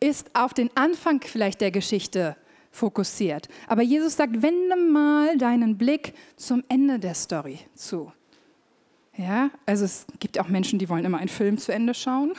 ist 0.01 0.31
auf 0.35 0.53
den 0.53 0.71
Anfang 0.77 1.23
vielleicht 1.23 1.61
der 1.61 1.71
Geschichte 1.71 2.37
fokussiert. 2.71 3.49
Aber 3.69 3.83
Jesus 3.83 4.17
sagt, 4.17 4.43
wende 4.43 4.77
mal 4.77 5.39
deinen 5.39 5.79
Blick 5.79 6.15
zum 6.37 6.63
Ende 6.69 6.99
der 6.99 7.15
Story 7.15 7.61
zu. 7.75 8.13
Ja, 9.17 9.51
also 9.65 9.85
es 9.85 10.07
gibt 10.19 10.39
auch 10.41 10.49
Menschen, 10.49 10.79
die 10.79 10.89
wollen 10.89 11.05
immer 11.05 11.19
einen 11.19 11.29
Film 11.29 11.57
zu 11.57 11.73
Ende 11.73 11.95
schauen. 11.95 12.33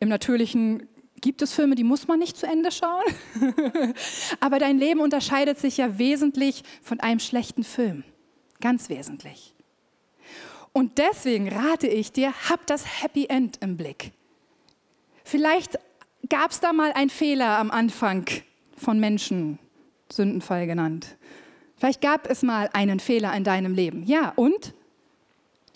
Im 0.00 0.08
Natürlichen 0.08 0.88
gibt 1.20 1.42
es 1.42 1.52
Filme, 1.52 1.74
die 1.74 1.84
muss 1.84 2.06
man 2.06 2.18
nicht 2.18 2.36
zu 2.36 2.46
Ende 2.46 2.70
schauen. 2.70 3.04
Aber 4.40 4.58
dein 4.58 4.78
Leben 4.78 5.00
unterscheidet 5.00 5.58
sich 5.58 5.78
ja 5.78 5.98
wesentlich 5.98 6.62
von 6.82 7.00
einem 7.00 7.18
schlechten 7.18 7.64
Film. 7.64 8.04
Ganz 8.60 8.88
wesentlich. 8.88 9.53
Und 10.74 10.98
deswegen 10.98 11.48
rate 11.48 11.86
ich 11.86 12.10
dir, 12.10 12.32
hab 12.50 12.66
das 12.66 13.00
Happy 13.00 13.26
End 13.26 13.58
im 13.62 13.76
Blick. 13.76 14.10
Vielleicht 15.24 15.78
gab 16.28 16.50
es 16.50 16.58
da 16.58 16.72
mal 16.72 16.92
einen 16.92 17.10
Fehler 17.10 17.58
am 17.58 17.70
Anfang 17.70 18.26
von 18.76 18.98
Menschen, 18.98 19.60
Sündenfall 20.12 20.66
genannt. 20.66 21.16
Vielleicht 21.76 22.00
gab 22.00 22.28
es 22.28 22.42
mal 22.42 22.68
einen 22.72 22.98
Fehler 22.98 23.32
in 23.36 23.44
deinem 23.44 23.72
Leben. 23.72 24.04
Ja, 24.04 24.32
und? 24.34 24.74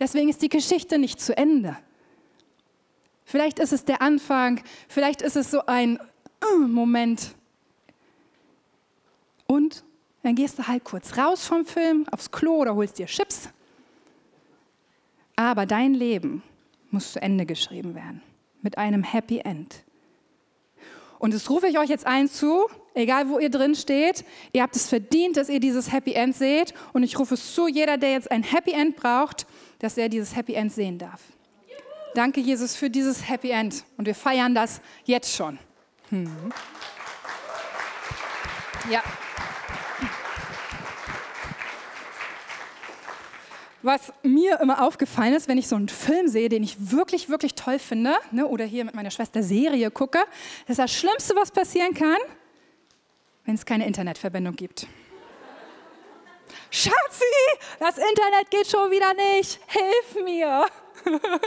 Deswegen 0.01 0.29
ist 0.29 0.43
die 0.43 0.49
Geschichte 0.49 0.99
nicht 0.99 1.21
zu 1.21 1.37
Ende. 1.37 1.77
Vielleicht 3.25 3.61
ist 3.61 3.73
es 3.73 3.85
der 3.85 4.03
Anfang, 4.03 4.63
vielleicht 4.89 5.23
ist 5.23 5.37
es 5.37 5.53
so 5.53 5.65
ein 5.67 6.01
uh, 6.45 6.67
Moment. 6.67 7.37
Und 9.47 9.85
dann 10.25 10.35
gehst 10.35 10.59
du 10.59 10.67
halt 10.67 10.83
kurz 10.83 11.17
raus 11.17 11.47
vom 11.47 11.65
Film, 11.65 12.05
aufs 12.11 12.33
Klo 12.33 12.57
oder 12.57 12.75
holst 12.75 12.99
dir 12.99 13.07
Chips. 13.07 13.51
Aber 15.49 15.65
dein 15.65 15.95
Leben 15.95 16.43
muss 16.91 17.15
zu 17.15 17.23
Ende 17.23 17.47
geschrieben 17.47 17.95
werden. 17.95 18.21
Mit 18.61 18.77
einem 18.77 19.03
Happy 19.03 19.39
End. 19.39 19.83
Und 21.19 21.33
das 21.33 21.49
rufe 21.49 21.69
ich 21.69 21.79
euch 21.79 21.89
jetzt 21.89 22.07
ein 22.07 22.29
zu, 22.29 22.67
egal 22.93 23.31
wo 23.31 23.39
ihr 23.39 23.49
drin 23.49 23.75
steht. 23.75 24.27
Ihr 24.53 24.61
habt 24.61 24.77
es 24.77 24.91
verdient, 24.91 25.39
dass 25.39 25.49
ihr 25.49 25.59
dieses 25.59 25.91
Happy 25.91 26.13
End 26.13 26.37
seht. 26.37 26.75
Und 26.93 27.03
ich 27.03 27.19
rufe 27.19 27.33
es 27.33 27.55
zu, 27.55 27.67
jeder, 27.67 27.97
der 27.97 28.13
jetzt 28.13 28.31
ein 28.31 28.43
Happy 28.43 28.73
End 28.73 28.97
braucht, 28.97 29.47
dass 29.79 29.97
er 29.97 30.11
dieses 30.11 30.37
Happy 30.37 30.53
End 30.53 30.71
sehen 30.71 30.99
darf. 30.99 31.23
Danke, 32.15 32.43
Jesus, 32.43 32.77
für 32.77 32.91
dieses 32.91 33.27
Happy 33.27 33.49
End. 33.49 33.85
Und 33.97 34.05
wir 34.05 34.15
feiern 34.15 34.55
das 34.55 34.83
jetzt 35.07 35.35
schon. 35.35 35.59
Hm. 36.11 36.31
Ja. 38.91 39.03
Was 43.83 44.13
mir 44.23 44.61
immer 44.61 44.83
aufgefallen 44.83 45.35
ist, 45.35 45.47
wenn 45.47 45.57
ich 45.57 45.69
so 45.69 45.77
einen 45.77 45.89
Film 45.89 46.27
sehe, 46.27 46.49
den 46.49 46.65
ich 46.65 46.91
wirklich, 46.91 47.29
wirklich 47.29 47.55
toll 47.55 47.79
finde, 47.79 48.17
ne, 48.33 48.47
oder 48.47 48.65
hier 48.65 48.85
mit 48.85 48.95
meiner 48.95 49.11
Schwester 49.11 49.43
Serie 49.43 49.91
gucke, 49.91 50.19
ist 50.67 50.79
das 50.79 50.93
Schlimmste, 50.93 51.37
was 51.37 51.53
passieren 51.53 51.95
kann, 51.95 52.19
wenn 53.45 53.55
es 53.55 53.65
keine 53.65 53.87
Internetverbindung 53.87 54.57
gibt. 54.57 54.89
Schatzi, 56.71 57.25
das 57.79 57.97
Internet 57.99 58.51
geht 58.51 58.67
schon 58.67 58.91
wieder 58.91 59.15
nicht. 59.15 59.61
Hilf 59.67 60.25
mir. 60.25 60.67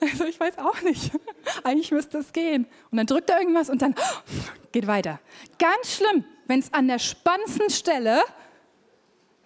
Also 0.00 0.24
ich 0.24 0.38
weiß 0.38 0.58
auch 0.58 0.82
nicht. 0.82 1.12
Eigentlich 1.64 1.90
müsste 1.90 2.18
es 2.18 2.32
gehen. 2.32 2.66
Und 2.90 2.98
dann 2.98 3.06
drückt 3.06 3.30
er 3.30 3.38
irgendwas 3.38 3.70
und 3.70 3.80
dann 3.80 3.94
geht 4.72 4.86
weiter. 4.86 5.18
Ganz 5.58 5.96
schlimm, 5.96 6.24
wenn 6.46 6.60
es 6.60 6.72
an 6.74 6.88
der 6.88 6.98
spannendsten 6.98 7.70
Stelle 7.70 8.20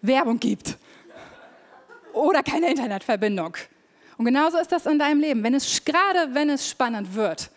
Werbung 0.03 0.41
gibt. 0.41 0.77
Oder 2.19 2.43
keine 2.43 2.71
Internetverbindung. 2.71 3.57
Und 4.17 4.25
genauso 4.25 4.59
ist 4.59 4.73
das 4.73 4.87
in 4.87 4.99
deinem 4.99 5.21
Leben. 5.21 5.43
Wenn 5.43 5.55
es, 5.55 5.85
gerade 5.85 6.35
wenn 6.35 6.51
es 6.51 6.69
spannend 6.69 7.15
wird, 7.15 7.51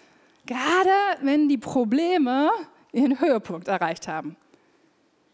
gerade 0.45 0.89
wenn 1.21 1.49
die 1.49 1.57
Probleme 1.57 2.49
ihren 2.91 3.19
Höhepunkt 3.19 3.67
erreicht 3.67 4.07
haben, 4.07 4.35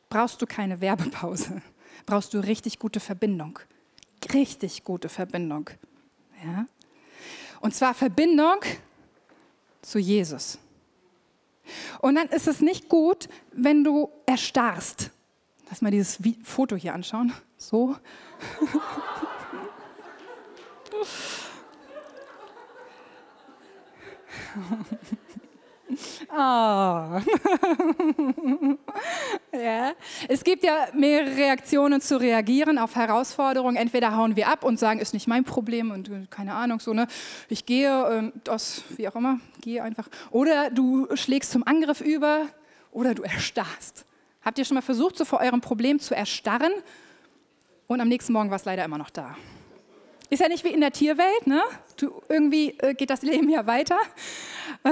brauchst 0.09 0.41
du 0.41 0.45
keine 0.45 0.79
Werbepause 0.79 1.61
brauchst 2.07 2.33
du 2.33 2.39
richtig 2.39 2.79
gute 2.79 2.99
Verbindung. 2.99 3.59
Richtig 4.33 4.83
gute 4.83 5.09
Verbindung. 5.09 5.69
Ja? 6.43 6.65
Und 7.61 7.75
zwar 7.75 7.93
Verbindung 7.93 8.61
zu 9.83 9.99
Jesus. 9.99 10.57
Und 11.99 12.15
dann 12.15 12.29
ist 12.29 12.47
es 12.47 12.61
nicht 12.61 12.89
gut, 12.89 13.29
wenn 13.51 13.83
du 13.83 14.09
erstarrst. 14.25 15.11
Lass 15.69 15.81
mal 15.81 15.91
dieses 15.91 16.19
Foto 16.43 16.75
hier 16.75 16.93
anschauen. 16.93 17.33
So. 17.57 17.95
Oh. 26.29 27.19
ja. 29.53 29.93
Es 30.27 30.43
gibt 30.43 30.63
ja 30.63 30.87
mehrere 30.93 31.35
Reaktionen 31.35 32.01
zu 32.01 32.19
reagieren 32.19 32.77
auf 32.77 32.95
Herausforderungen. 32.95 33.77
Entweder 33.77 34.15
hauen 34.15 34.35
wir 34.35 34.47
ab 34.47 34.63
und 34.63 34.79
sagen, 34.79 34.99
ist 34.99 35.13
nicht 35.13 35.27
mein 35.27 35.43
Problem 35.43 35.91
und 35.91 36.09
äh, 36.09 36.25
keine 36.29 36.53
Ahnung, 36.53 36.79
so, 36.79 36.93
ne? 36.93 37.07
ich 37.49 37.65
gehe, 37.65 37.89
äh, 37.89 38.31
das, 38.43 38.83
wie 38.95 39.07
auch 39.07 39.15
immer, 39.15 39.39
gehe 39.61 39.83
einfach. 39.83 40.07
Oder 40.31 40.69
du 40.69 41.07
schlägst 41.15 41.51
zum 41.51 41.65
Angriff 41.65 42.01
über 42.01 42.47
oder 42.91 43.13
du 43.13 43.23
erstarrst. 43.23 44.06
Habt 44.47 44.57
ihr 44.59 44.63
schon 44.63 44.75
mal 44.75 44.81
versucht, 44.81 45.17
so 45.17 45.25
vor 45.25 45.41
eurem 45.41 45.59
Problem 45.59 45.99
zu 45.99 46.15
erstarren? 46.15 46.71
Und 47.85 47.99
am 47.99 48.07
nächsten 48.07 48.31
Morgen 48.31 48.49
war 48.49 48.55
es 48.55 48.63
leider 48.63 48.85
immer 48.85 48.97
noch 48.97 49.09
da. 49.09 49.35
Ist 50.29 50.39
ja 50.39 50.47
nicht 50.47 50.63
wie 50.63 50.69
in 50.69 50.79
der 50.79 50.93
Tierwelt, 50.93 51.47
ne? 51.47 51.61
Du, 51.97 52.21
irgendwie 52.29 52.69
äh, 52.79 52.93
geht 52.93 53.09
das 53.09 53.23
Leben 53.23 53.49
ja 53.49 53.67
weiter. 53.67 53.97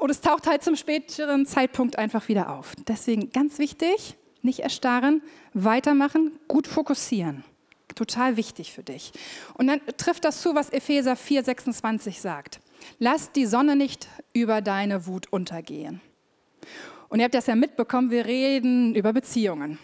und 0.00 0.10
es 0.10 0.20
taucht 0.20 0.46
halt 0.46 0.62
zum 0.62 0.76
späteren 0.76 1.46
Zeitpunkt 1.46 1.96
einfach 1.96 2.28
wieder 2.28 2.50
auf. 2.50 2.74
Deswegen 2.86 3.32
ganz 3.32 3.58
wichtig, 3.58 4.18
nicht 4.42 4.60
erstarren, 4.60 5.22
weitermachen, 5.54 6.38
gut 6.46 6.66
fokussieren. 6.66 7.44
Total 7.94 8.36
wichtig 8.36 8.74
für 8.74 8.82
dich. 8.82 9.12
Und 9.54 9.68
dann 9.68 9.80
trifft 9.96 10.26
das 10.26 10.42
zu, 10.42 10.54
was 10.54 10.68
Epheser 10.68 11.16
4, 11.16 11.44
26 11.44 12.20
sagt. 12.20 12.60
Lass 12.98 13.32
die 13.32 13.46
Sonne 13.46 13.74
nicht 13.74 14.06
über 14.34 14.60
deine 14.60 15.06
Wut 15.06 15.32
untergehen. 15.32 16.02
Und 17.10 17.18
ihr 17.18 17.24
habt 17.24 17.34
das 17.34 17.46
ja 17.46 17.56
mitbekommen, 17.56 18.10
wir 18.10 18.24
reden 18.24 18.94
über 18.94 19.12
Beziehungen. 19.12 19.78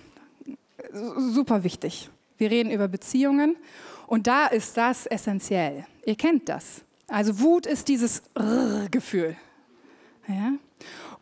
Super 0.93 1.65
wichtig. 1.65 2.09
Wir 2.39 2.51
reden 2.51 2.71
über 2.71 2.89
Beziehungen 2.89 3.57
und 4.07 4.27
da 4.27 4.47
ist 4.47 4.77
das 4.77 5.07
essentiell. 5.07 5.87
Ihr 6.05 6.15
kennt 6.15 6.49
das. 6.49 6.83
Also 7.09 7.41
Wut 7.41 7.67
ist 7.67 7.89
dieses 7.89 8.23
Gefühl. 8.91 9.37
Ja? 10.29 10.53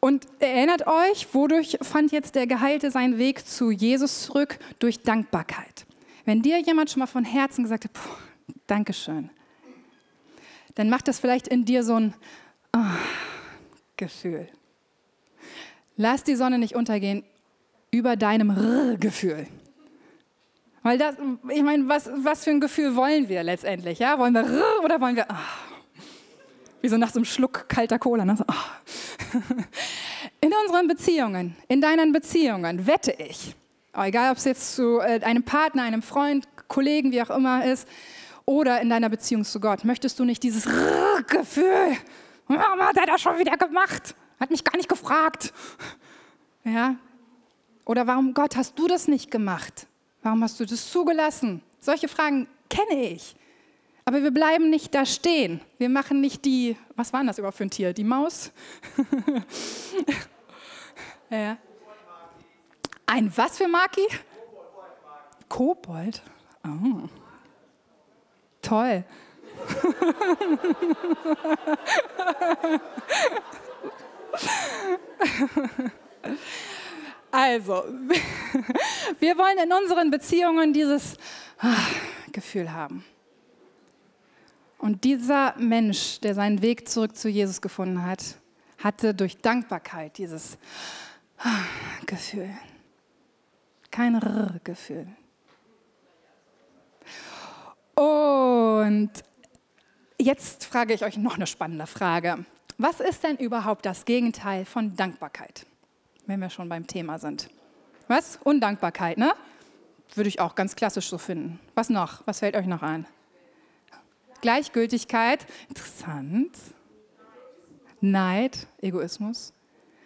Und 0.01 0.27
erinnert 0.41 0.87
euch, 0.87 1.33
wodurch 1.33 1.79
fand 1.81 2.13
jetzt 2.13 2.35
der 2.35 2.47
Geheilte 2.47 2.91
seinen 2.91 3.17
Weg 3.17 3.47
zu 3.47 3.71
Jesus 3.71 4.25
zurück? 4.25 4.59
Durch 4.79 5.03
Dankbarkeit. 5.03 5.87
Wenn 6.27 6.43
dir 6.43 6.61
jemand 6.61 6.91
schon 6.91 7.01
mal 7.01 7.07
von 7.07 7.25
Herzen 7.25 7.65
gesagt 7.65 7.85
hat, 7.85 7.93
Dankeschön, 8.67 9.31
dann 10.75 10.91
macht 10.91 11.09
das 11.09 11.19
vielleicht 11.19 11.49
in 11.49 11.65
dir 11.65 11.83
so 11.85 11.95
ein, 11.95 12.15
oh, 12.77 12.81
Gefühl. 13.97 14.49
Lass 15.97 16.25
die 16.25 16.35
Sonne 16.35 16.59
nicht 16.59 16.75
untergehen 16.75 17.25
über 17.91 18.17
deinem 18.17 18.51
R-Gefühl. 18.51 19.47
Weil 20.83 20.99
das, 20.99 21.17
ich 21.49 21.63
meine, 21.63 21.89
was, 21.89 22.11
was 22.15 22.45
für 22.45 22.51
ein 22.51 22.61
Gefühl 22.61 22.95
wollen 22.97 23.29
wir 23.29 23.43
letztendlich? 23.43 24.01
Ja? 24.01 24.19
Wollen 24.19 24.35
wir 24.35 24.43
R 24.43 24.85
oder 24.85 25.01
wollen 25.01 25.17
wir 25.17 25.31
ah, 25.31 25.39
wie 26.83 26.89
so 26.89 26.99
nach 26.99 27.11
so 27.11 27.19
einem 27.19 27.25
Schluck 27.25 27.69
kalter 27.69 27.99
Cola? 27.99 28.25
Ne? 28.25 28.37
So, 28.37 28.45
ah. 28.47 28.65
In 30.45 30.53
unseren 30.63 30.89
Beziehungen, 30.89 31.57
in 31.69 31.81
deinen 31.81 32.13
Beziehungen 32.13 32.87
wette 32.87 33.13
ich, 33.13 33.57
egal 33.95 34.31
ob 34.31 34.37
es 34.37 34.45
jetzt 34.45 34.77
zu 34.77 35.01
äh, 35.01 35.21
einem 35.23 35.43
Partner, 35.43 35.85
einem 35.85 36.03
Freund, 36.03 36.47
Kollegen, 36.69 37.13
wie 37.13 37.23
auch 37.23 37.31
immer 37.31 37.65
ist, 37.65 37.89
oder 38.45 38.83
in 38.83 38.91
deiner 38.91 39.09
Beziehung 39.09 39.43
zu 39.45 39.59
Gott, 39.59 39.87
möchtest 39.87 40.19
du 40.19 40.25
nicht 40.27 40.43
dieses 40.43 40.65
Gefühl, 41.29 41.97
warum 42.47 42.81
hat 42.81 42.99
er 42.99 43.07
das 43.07 43.23
schon 43.23 43.39
wieder 43.39 43.57
gemacht? 43.57 44.15
Hat 44.41 44.51
mich 44.51 44.65
gar 44.65 44.77
nicht 44.77 44.89
gefragt. 44.89 45.53
Ja? 46.65 46.97
Oder 47.85 48.07
warum, 48.07 48.35
Gott, 48.35 48.57
hast 48.57 48.79
du 48.79 48.89
das 48.89 49.09
nicht 49.09 49.31
gemacht? 49.31 49.87
Warum 50.23 50.43
hast 50.43 50.59
du 50.59 50.65
das 50.65 50.91
zugelassen? 50.91 51.63
Solche 51.81 52.09
Fragen 52.09 52.49
kenne 52.71 53.11
ich. 53.11 53.37
Aber 54.07 54.23
wir 54.23 54.31
bleiben 54.31 54.71
nicht 54.71 54.95
da 54.95 55.07
stehen. 55.07 55.61
Wir 55.79 55.89
machen 55.89 56.21
nicht 56.21 56.45
die, 56.45 56.77
was 56.97 57.13
war 57.13 57.25
das 57.25 57.39
überhaupt 57.39 57.57
für 57.57 57.65
ein 57.65 57.71
Tier? 57.71 57.93
Die 57.93 58.05
Maus? 58.05 58.53
ja. 61.31 61.57
Ein 63.07 63.37
was 63.37 63.59
für 63.59 63.69
Maki? 63.69 64.07
Kobold. 65.49 66.23
Oh. 66.65 67.09
Toll. 68.63 69.05
Also, 77.37 77.83
wir 79.19 79.37
wollen 79.37 79.59
in 79.59 79.73
unseren 79.73 80.09
Beziehungen 80.13 80.73
dieses 80.73 81.17
ah, 81.59 81.75
Gefühl 82.31 82.73
haben. 82.73 83.05
Und 84.79 85.03
dieser 85.03 85.57
Mensch, 85.59 86.21
der 86.21 86.37
seinen 86.37 86.63
Weg 86.63 86.89
zurück 86.89 87.17
zu 87.17 87.29
Jesus 87.29 87.61
gefunden 87.61 88.07
hat, 88.07 88.37
hatte 88.79 89.15
durch 89.15 89.39
Dankbarkeit 89.39 90.17
dieses 90.17 90.59
ah, 91.39 91.65
Gefühl. 92.07 92.51
Kein 93.91 94.15
R-Gefühl. 94.15 95.09
Und 97.97 99.11
jetzt 100.21 100.67
frage 100.67 100.95
ich 100.95 101.05
euch 101.05 101.17
noch 101.17 101.35
eine 101.35 101.49
spannende 101.49 101.89
Frage. 101.89 102.45
Was 102.79 103.01
ist 103.01 103.23
denn 103.23 103.37
überhaupt 103.37 103.87
das 103.87 104.05
Gegenteil 104.05 104.65
von 104.65 104.97
Dankbarkeit, 104.97 105.65
wenn 106.27 106.41
wir 106.41 106.51
schon 106.51 106.69
beim 106.69 106.87
Thema 106.87 107.19
sind? 107.19 107.49
Was? 108.09 108.39
Undankbarkeit, 108.43 109.17
ne? 109.17 109.33
Würde 110.15 110.29
ich 110.29 110.41
auch 110.41 110.55
ganz 110.55 110.75
klassisch 110.75 111.09
so 111.09 111.19
finden. 111.19 111.61
Was 111.75 111.89
noch? 111.89 112.27
Was 112.27 112.41
fällt 112.41 112.57
euch 112.57 112.67
noch 112.67 112.83
ein? 112.83 113.07
Gleichgültigkeit. 114.41 115.47
Interessant. 115.69 116.57
Neid, 118.01 118.67
Egoismus. 118.83 119.53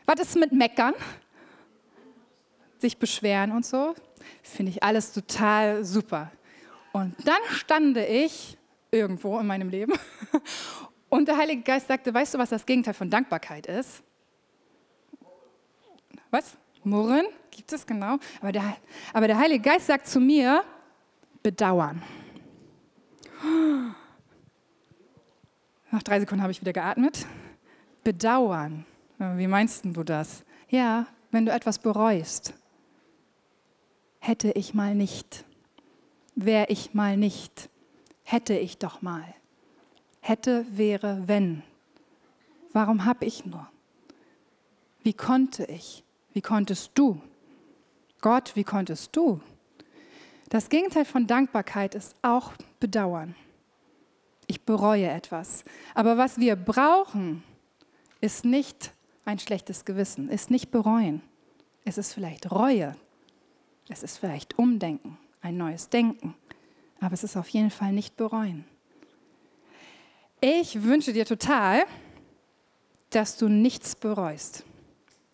Was 0.07 0.21
ist 0.21 0.37
mit 0.37 0.53
Meckern? 0.53 0.95
Sich 2.79 2.99
beschweren 2.99 3.51
und 3.51 3.67
so. 3.67 3.95
Finde 4.43 4.71
ich 4.71 4.83
alles 4.83 5.13
total 5.13 5.85
super. 5.85 6.31
Und 6.93 7.15
dann 7.27 7.41
stande 7.51 8.07
ich 8.07 8.57
irgendwo 8.91 9.39
in 9.39 9.47
meinem 9.47 9.71
Leben 9.71 9.93
und 11.09 11.29
der 11.29 11.37
Heilige 11.37 11.63
Geist 11.63 11.89
sagte, 11.89 12.13
weißt 12.13 12.35
du, 12.35 12.39
was 12.39 12.51
das 12.51 12.67
Gegenteil 12.67 12.95
von 12.95 13.11
Dankbarkeit 13.11 13.67
ist? 13.67 14.03
Was? 16.31 16.57
Murren? 16.85 17.27
Gibt 17.51 17.73
es 17.73 17.87
genau? 17.87 18.19
Aber 18.41 18.53
der, 18.53 18.77
aber 19.13 19.27
der 19.27 19.39
Heilige 19.39 19.63
Geist 19.63 19.87
sagt 19.87 20.07
zu 20.07 20.21
mir, 20.21 20.63
bedauern. 21.43 22.03
Nach 25.91 26.03
drei 26.03 26.21
Sekunden 26.21 26.43
habe 26.43 26.53
ich 26.53 26.61
wieder 26.61 26.73
geatmet. 26.73 27.27
Bedauern. 28.05 28.85
Wie 29.19 29.47
meinst 29.47 29.85
du 29.85 30.05
das? 30.05 30.45
Ja, 30.69 31.07
wenn 31.31 31.47
du 31.47 31.53
etwas 31.53 31.79
bereust. 31.79 32.55
Hätte 34.21 34.51
ich 34.53 34.75
mal 34.75 34.95
nicht 34.95 35.45
wäre 36.45 36.67
ich 36.69 36.95
mal 36.95 37.17
nicht, 37.17 37.69
hätte 38.23 38.55
ich 38.55 38.79
doch 38.79 39.03
mal. 39.03 39.35
Hätte, 40.29 40.67
wäre, 40.69 41.27
wenn. 41.27 41.63
Warum 42.75 43.07
habe 43.07 43.25
ich 43.25 43.47
nur? 43.47 43.67
Wie 45.03 45.15
konnte 45.15 45.65
ich? 45.65 46.05
Wie 46.35 46.43
konntest 46.43 46.91
du? 46.97 47.23
Gott, 48.21 48.55
wie 48.55 48.63
konntest 48.63 49.17
du? 49.17 49.41
Das 50.51 50.69
Gegenteil 50.69 51.07
von 51.07 51.27
Dankbarkeit 51.27 51.95
ist 51.95 52.15
auch 52.21 52.53
Bedauern. 52.79 53.37
Ich 54.47 54.67
bereue 54.67 55.09
etwas. 55.09 55.65
Aber 55.95 56.19
was 56.19 56.37
wir 56.37 56.57
brauchen, 56.57 57.43
ist 58.21 58.45
nicht 58.45 58.93
ein 59.25 59.39
schlechtes 59.39 59.87
Gewissen, 59.87 60.29
ist 60.29 60.51
nicht 60.51 60.71
bereuen. 60.71 61.23
Es 61.87 61.97
ist 61.97 62.13
vielleicht 62.13 62.53
Reue. 62.53 62.95
Es 63.89 64.03
ist 64.03 64.19
vielleicht 64.19 64.59
Umdenken 64.59 65.17
ein 65.41 65.57
neues 65.57 65.89
Denken. 65.89 66.35
Aber 67.01 67.15
es 67.15 67.25
ist 67.25 67.39
auf 67.39 67.49
jeden 67.49 67.71
Fall 67.71 67.95
nicht 67.95 68.19
bereuen. 68.19 68.67
Ich 70.41 70.83
wünsche 70.85 71.13
dir 71.13 71.27
total, 71.27 71.85
dass 73.11 73.37
du 73.37 73.49
nichts 73.49 73.97
bereust. 73.97 74.65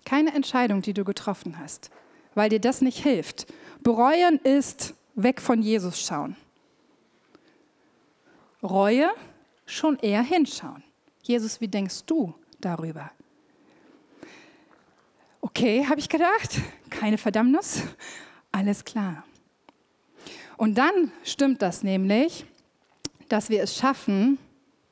Keine 0.05 0.35
Entscheidung, 0.35 0.81
die 0.81 0.95
du 0.95 1.05
getroffen 1.05 1.59
hast, 1.59 1.91
weil 2.35 2.49
dir 2.49 2.61
das 2.61 2.81
nicht 2.81 3.03
hilft. 3.03 3.47
Bereuen 3.83 4.39
ist 4.39 4.95
weg 5.15 5.41
von 5.41 5.61
Jesus 5.61 6.01
schauen. 6.01 6.37
Reue 8.63 9.11
schon 9.67 9.99
eher 9.99 10.23
hinschauen. 10.23 10.83
Jesus, 11.23 11.61
wie 11.61 11.69
denkst 11.69 12.05
du 12.07 12.35
darüber? 12.61 13.11
Okay, 15.43 15.87
habe 15.87 16.01
ich 16.01 16.09
gedacht, 16.09 16.61
keine 16.89 17.19
Verdammnis, 17.19 17.83
alles 18.53 18.85
klar. 18.85 19.25
Und 20.57 20.77
dann 20.77 21.13
stimmt 21.25 21.61
das 21.61 21.83
nämlich, 21.83 22.47
dass 23.29 23.51
wir 23.51 23.63
es 23.63 23.77
schaffen, 23.77 24.39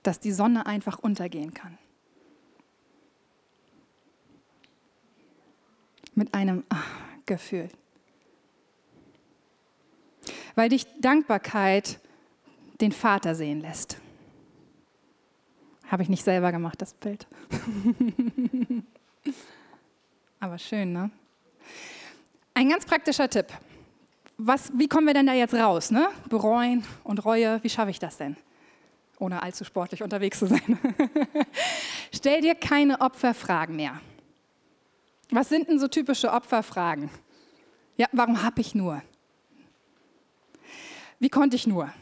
dass 0.02 0.20
die 0.20 0.32
Sonne 0.32 0.66
einfach 0.66 0.98
untergehen 0.98 1.54
kann. 1.54 1.78
Mit 6.14 6.34
einem 6.34 6.64
ach, 6.68 6.86
Gefühl. 7.26 7.68
Weil 10.54 10.68
dich 10.68 10.86
Dankbarkeit 11.00 11.98
den 12.80 12.92
Vater 12.92 13.34
sehen 13.34 13.60
lässt. 13.60 13.98
Habe 15.86 16.02
ich 16.02 16.08
nicht 16.08 16.24
selber 16.24 16.52
gemacht, 16.52 16.82
das 16.82 16.94
Bild. 16.94 17.26
Aber 20.40 20.58
schön, 20.58 20.92
ne? 20.92 21.10
Ein 22.54 22.68
ganz 22.68 22.84
praktischer 22.84 23.30
Tipp 23.30 23.46
was, 24.46 24.72
wie 24.76 24.88
kommen 24.88 25.06
wir 25.06 25.14
denn 25.14 25.26
da 25.26 25.34
jetzt 25.34 25.54
raus? 25.54 25.90
Ne? 25.90 26.08
Bereuen 26.28 26.84
und 27.04 27.24
Reue, 27.24 27.62
wie 27.62 27.70
schaffe 27.70 27.90
ich 27.90 27.98
das 27.98 28.16
denn? 28.16 28.36
Ohne 29.22 29.40
allzu 29.40 29.64
sportlich 29.64 30.02
unterwegs 30.02 30.40
zu 30.40 30.46
sein. 30.46 30.78
Stell 32.12 32.40
dir 32.40 32.56
keine 32.56 33.00
Opferfragen 33.00 33.76
mehr. 33.76 34.00
Was 35.30 35.48
sind 35.48 35.68
denn 35.68 35.78
so 35.78 35.87
typische 35.87 36.32
Opferfragen? 36.32 37.08
Ja, 37.96 38.08
warum 38.11 38.42
habe 38.42 38.61
ich 38.61 38.74
nur? 38.74 39.00
Wie 41.20 41.28
konnte 41.28 41.54
ich 41.54 41.68
nur? 41.68 41.92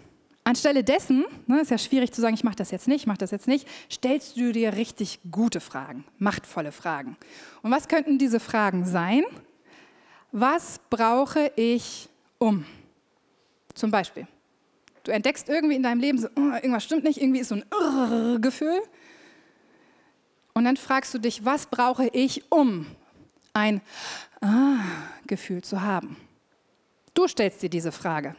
Anstelle 0.44 0.83
dessen, 0.83 1.26
ne, 1.46 1.61
ist 1.61 1.70
ja 1.70 1.76
schwierig 1.76 2.11
zu 2.11 2.22
sagen, 2.22 2.33
ich 2.33 2.42
mache 2.42 2.56
das 2.56 2.70
jetzt 2.70 2.88
nicht, 2.88 3.02
ich 3.02 3.06
mache 3.06 3.18
das 3.18 3.33
jetzt 3.33 3.46
nicht, 3.46 3.68
stellst 3.92 4.38
du 4.38 4.52
dir 4.52 4.72
richtig 4.72 5.20
gute 5.30 5.61
Fragen, 5.61 6.06
machtvolle 6.18 6.72
Fragen. 6.72 7.18
Und 7.61 7.70
was 7.70 7.87
könnten 7.88 8.16
diese 8.16 8.40
Fragen 8.40 8.87
sein? 8.87 9.24
Was 10.33 10.80
brauche 10.88 11.52
ich 11.56 12.09
um. 12.38 12.64
Zum 13.74 13.90
Beispiel, 13.90 14.26
du 15.04 15.12
entdeckst 15.12 15.48
irgendwie 15.48 15.76
in 15.76 15.82
deinem 15.82 16.00
Leben, 16.00 16.18
so, 16.18 16.28
oh, 16.36 16.54
irgendwas 16.54 16.84
stimmt 16.84 17.04
nicht, 17.04 17.20
irgendwie 17.20 17.40
ist 17.40 17.48
so 17.48 17.56
ein 17.56 18.40
Gefühl. 18.40 18.80
Und 20.54 20.64
dann 20.64 20.76
fragst 20.76 21.14
du 21.14 21.18
dich, 21.18 21.44
was 21.44 21.66
brauche 21.66 22.08
ich, 22.08 22.50
um 22.50 22.86
ein 23.52 23.80
ah, 24.40 24.78
Gefühl 25.26 25.62
zu 25.62 25.82
haben? 25.82 26.16
Du 27.14 27.26
stellst 27.28 27.62
dir 27.62 27.70
diese 27.70 27.92
Frage. 27.92 28.36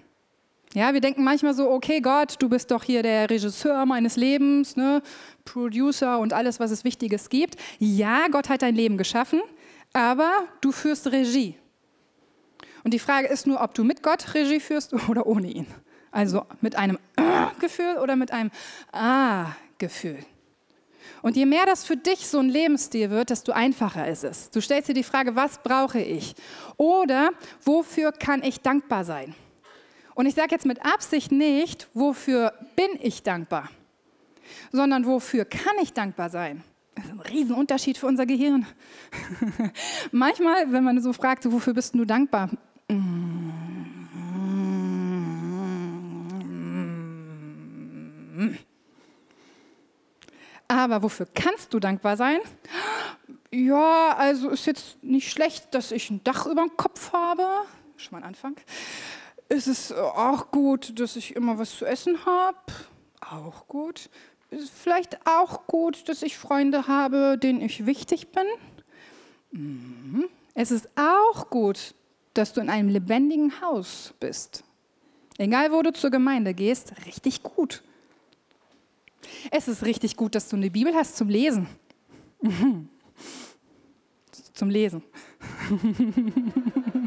Ja, 0.73 0.93
wir 0.93 1.01
denken 1.01 1.23
manchmal 1.23 1.53
so, 1.53 1.69
okay 1.69 1.99
Gott, 1.99 2.35
du 2.39 2.47
bist 2.47 2.71
doch 2.71 2.83
hier 2.83 3.03
der 3.03 3.29
Regisseur 3.29 3.85
meines 3.85 4.15
Lebens, 4.15 4.77
ne? 4.77 5.01
Producer 5.43 6.19
und 6.19 6.31
alles, 6.31 6.61
was 6.61 6.71
es 6.71 6.85
Wichtiges 6.85 7.27
gibt. 7.27 7.57
Ja, 7.79 8.27
Gott 8.29 8.47
hat 8.47 8.61
dein 8.61 8.75
Leben 8.75 8.97
geschaffen, 8.97 9.41
aber 9.91 10.31
du 10.61 10.71
führst 10.71 11.11
Regie. 11.11 11.57
Und 12.83 12.93
die 12.93 12.99
Frage 12.99 13.27
ist 13.27 13.47
nur, 13.47 13.61
ob 13.61 13.73
du 13.73 13.83
mit 13.83 14.01
Gott 14.01 14.33
Regie 14.33 14.61
führst 14.61 14.93
oder 15.09 15.25
ohne 15.25 15.51
ihn. 15.51 15.67
Also 16.11 16.45
mit 16.59 16.75
einem 16.75 16.99
Gefühl 17.59 17.97
oder 18.01 18.15
mit 18.15 18.31
einem 18.31 18.51
Ah-Gefühl. 18.91 20.19
Und 21.21 21.35
je 21.35 21.45
mehr 21.45 21.65
das 21.65 21.85
für 21.85 21.97
dich 21.97 22.27
so 22.27 22.39
ein 22.39 22.49
Lebensstil 22.49 23.09
wird, 23.09 23.29
desto 23.29 23.51
einfacher 23.51 24.07
ist 24.07 24.23
es. 24.23 24.49
Du 24.49 24.59
stellst 24.59 24.89
dir 24.89 24.93
die 24.93 25.03
Frage, 25.03 25.35
was 25.35 25.59
brauche 25.59 25.99
ich? 25.99 26.35
Oder 26.77 27.29
wofür 27.63 28.11
kann 28.11 28.43
ich 28.43 28.61
dankbar 28.61 29.05
sein? 29.05 29.35
Und 30.15 30.25
ich 30.25 30.35
sage 30.35 30.49
jetzt 30.51 30.65
mit 30.65 30.83
Absicht 30.85 31.31
nicht, 31.31 31.87
wofür 31.93 32.53
bin 32.75 32.89
ich 32.99 33.23
dankbar, 33.23 33.69
sondern 34.71 35.05
wofür 35.05 35.45
kann 35.45 35.75
ich 35.81 35.93
dankbar 35.93 36.29
sein? 36.29 36.63
Das 36.95 37.05
ist 37.05 37.11
ein 37.11 37.19
Riesenunterschied 37.21 37.97
für 37.97 38.07
unser 38.07 38.25
Gehirn. 38.25 38.65
Manchmal, 40.11 40.71
wenn 40.73 40.83
man 40.83 41.01
so 41.01 41.13
fragt, 41.13 41.49
wofür 41.49 41.73
bist 41.73 41.95
du 41.95 42.03
dankbar? 42.03 42.49
Aber 50.67 51.03
wofür 51.03 51.27
kannst 51.33 51.73
du 51.73 51.79
dankbar 51.79 52.15
sein? 52.15 52.39
Ja, 53.51 54.15
also 54.17 54.49
ist 54.49 54.65
jetzt 54.65 55.03
nicht 55.03 55.29
schlecht, 55.29 55.73
dass 55.73 55.91
ich 55.91 56.09
ein 56.09 56.23
Dach 56.23 56.45
über 56.45 56.61
dem 56.61 56.77
Kopf 56.77 57.11
habe. 57.11 57.45
Schon 57.97 58.13
mal 58.13 58.19
ein 58.19 58.29
Anfang. 58.29 58.55
Ist 59.49 59.67
es 59.67 59.91
auch 59.91 60.51
gut, 60.51 60.97
dass 60.97 61.17
ich 61.17 61.35
immer 61.35 61.59
was 61.59 61.75
zu 61.75 61.85
essen 61.85 62.25
habe? 62.25 62.57
Auch 63.19 63.67
gut. 63.67 64.09
Ist 64.49 64.71
vielleicht 64.71 65.27
auch 65.27 65.67
gut, 65.67 66.07
dass 66.07 66.23
ich 66.23 66.37
Freunde 66.37 66.87
habe, 66.87 67.37
denen 67.37 67.61
ich 67.61 67.85
wichtig 67.85 68.29
bin? 68.29 68.45
Mhm. 69.51 70.25
Es 70.53 70.71
ist 70.71 70.89
auch 70.95 71.49
gut, 71.49 71.93
dass 72.33 72.53
du 72.53 72.61
in 72.61 72.69
einem 72.69 72.87
lebendigen 72.87 73.61
Haus 73.61 74.13
bist. 74.19 74.63
Egal, 75.37 75.71
wo 75.71 75.81
du 75.81 75.91
zur 75.91 76.11
Gemeinde 76.11 76.53
gehst, 76.53 76.93
richtig 77.05 77.43
gut. 77.43 77.83
Es 79.51 79.67
ist 79.67 79.83
richtig 79.83 80.15
gut, 80.15 80.35
dass 80.35 80.47
du 80.49 80.55
eine 80.55 80.69
Bibel 80.69 80.93
hast 80.93 81.17
zum 81.17 81.29
Lesen. 81.29 81.67
Zum 84.53 84.69
Lesen. 84.69 85.01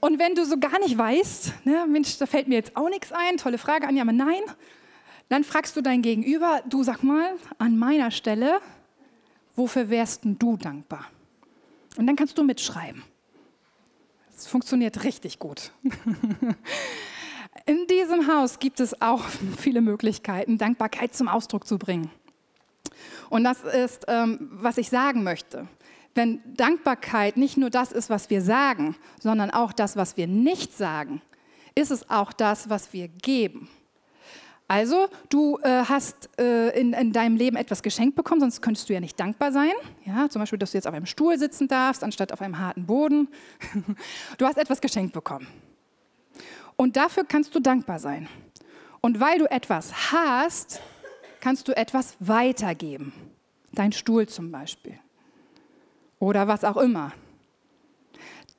Und 0.00 0.18
wenn 0.18 0.34
du 0.34 0.44
so 0.44 0.58
gar 0.58 0.80
nicht 0.80 0.96
weißt, 0.96 1.66
ne, 1.66 1.86
Mensch, 1.88 2.18
da 2.18 2.26
fällt 2.26 2.48
mir 2.48 2.56
jetzt 2.56 2.76
auch 2.76 2.88
nichts 2.88 3.12
ein, 3.12 3.36
tolle 3.36 3.58
Frage, 3.58 3.86
Anja, 3.86 4.02
aber 4.02 4.12
nein, 4.12 4.42
dann 5.28 5.44
fragst 5.44 5.76
du 5.76 5.82
dein 5.82 6.02
Gegenüber, 6.02 6.62
du 6.68 6.82
sag 6.82 7.02
mal, 7.02 7.34
an 7.58 7.78
meiner 7.78 8.10
Stelle, 8.10 8.60
wofür 9.54 9.90
wärst 9.90 10.24
denn 10.24 10.38
du 10.38 10.56
dankbar? 10.56 11.06
Und 11.96 12.06
dann 12.06 12.16
kannst 12.16 12.38
du 12.38 12.42
mitschreiben. 12.42 13.02
Das 14.32 14.46
funktioniert 14.46 15.04
richtig 15.04 15.38
gut. 15.38 15.70
In 17.66 17.86
diesem 17.86 18.26
Haus 18.26 18.58
gibt 18.58 18.80
es 18.80 19.00
auch 19.00 19.24
viele 19.58 19.80
Möglichkeiten, 19.80 20.58
Dankbarkeit 20.58 21.14
zum 21.14 21.28
Ausdruck 21.28 21.66
zu 21.66 21.78
bringen. 21.78 22.10
Und 23.28 23.44
das 23.44 23.62
ist, 23.62 24.04
ähm, 24.08 24.48
was 24.52 24.78
ich 24.78 24.90
sagen 24.90 25.22
möchte. 25.22 25.68
Wenn 26.14 26.40
Dankbarkeit 26.44 27.36
nicht 27.36 27.56
nur 27.56 27.70
das 27.70 27.92
ist, 27.92 28.10
was 28.10 28.30
wir 28.30 28.42
sagen, 28.42 28.96
sondern 29.20 29.50
auch 29.50 29.72
das, 29.72 29.96
was 29.96 30.16
wir 30.16 30.26
nicht 30.26 30.76
sagen, 30.76 31.22
ist 31.76 31.92
es 31.92 32.10
auch 32.10 32.32
das, 32.32 32.68
was 32.68 32.92
wir 32.92 33.06
geben. 33.08 33.68
Also, 34.66 35.08
du 35.28 35.58
äh, 35.62 35.82
hast 35.84 36.28
äh, 36.38 36.68
in, 36.78 36.92
in, 36.92 37.12
deinem 37.12 37.36
Leben 37.36 37.56
etwas 37.56 37.82
geschenkt 37.82 38.14
bekommen, 38.14 38.40
sonst 38.40 38.60
könntest 38.62 38.88
du 38.88 38.92
ja 38.92 39.00
nicht 39.00 39.18
dankbar 39.18 39.50
sein. 39.50 39.72
Ja, 40.04 40.28
zum 40.28 40.40
Beispiel, 40.40 40.60
dass 40.60 40.70
du 40.70 40.78
jetzt 40.78 40.86
auf 40.86 40.94
einem 40.94 41.06
Stuhl 41.06 41.36
sitzen 41.38 41.66
darfst, 41.66 42.04
anstatt 42.04 42.32
auf 42.32 42.40
einem 42.40 42.58
harten 42.58 42.86
Boden. 42.86 43.28
Du 44.38 44.46
hast 44.46 44.58
etwas 44.58 44.80
geschenkt 44.80 45.12
bekommen. 45.12 45.48
Und 46.80 46.96
dafür 46.96 47.24
kannst 47.24 47.54
du 47.54 47.60
dankbar 47.60 47.98
sein. 47.98 48.26
Und 49.02 49.20
weil 49.20 49.38
du 49.38 49.44
etwas 49.50 50.12
hast, 50.12 50.80
kannst 51.42 51.68
du 51.68 51.76
etwas 51.76 52.16
weitergeben. 52.20 53.12
Dein 53.72 53.92
Stuhl 53.92 54.26
zum 54.26 54.50
Beispiel. 54.50 54.98
Oder 56.18 56.48
was 56.48 56.64
auch 56.64 56.78
immer. 56.78 57.12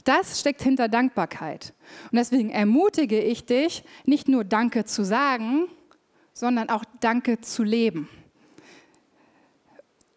Das 0.03 0.39
steckt 0.39 0.62
hinter 0.62 0.88
Dankbarkeit. 0.88 1.73
Und 2.12 2.17
deswegen 2.17 2.51
ermutige 2.51 3.19
ich 3.19 3.47
dich, 3.47 3.84
nicht 4.05 4.27
nur 4.27 4.43
Danke 4.43 4.86
zu 4.86 5.03
sagen, 5.03 5.67
sondern 6.31 6.69
auch 6.69 6.86
Danke 6.99 7.41
zu 7.41 7.63
leben. 7.63 8.07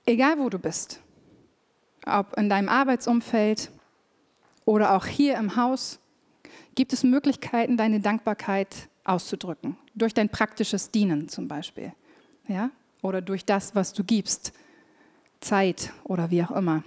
Egal 0.04 0.38
wo 0.38 0.50
du 0.50 0.58
bist, 0.58 1.00
ob 2.04 2.36
in 2.36 2.50
deinem 2.50 2.68
Arbeitsumfeld 2.68 3.70
oder 4.66 4.94
auch 4.94 5.06
hier 5.06 5.36
im 5.36 5.56
Haus, 5.56 6.00
gibt 6.74 6.92
es 6.92 7.02
Möglichkeiten, 7.02 7.76
deine 7.76 8.00
Dankbarkeit 8.00 8.88
auszudrücken. 9.04 9.76
Durch 9.94 10.14
dein 10.14 10.28
praktisches 10.28 10.90
Dienen 10.90 11.28
zum 11.28 11.48
Beispiel. 11.48 11.92
Ja? 12.48 12.70
Oder 13.02 13.20
durch 13.20 13.44
das, 13.44 13.74
was 13.74 13.92
du 13.92 14.04
gibst. 14.04 14.52
Zeit 15.40 15.92
oder 16.04 16.30
wie 16.30 16.42
auch 16.42 16.52
immer. 16.52 16.82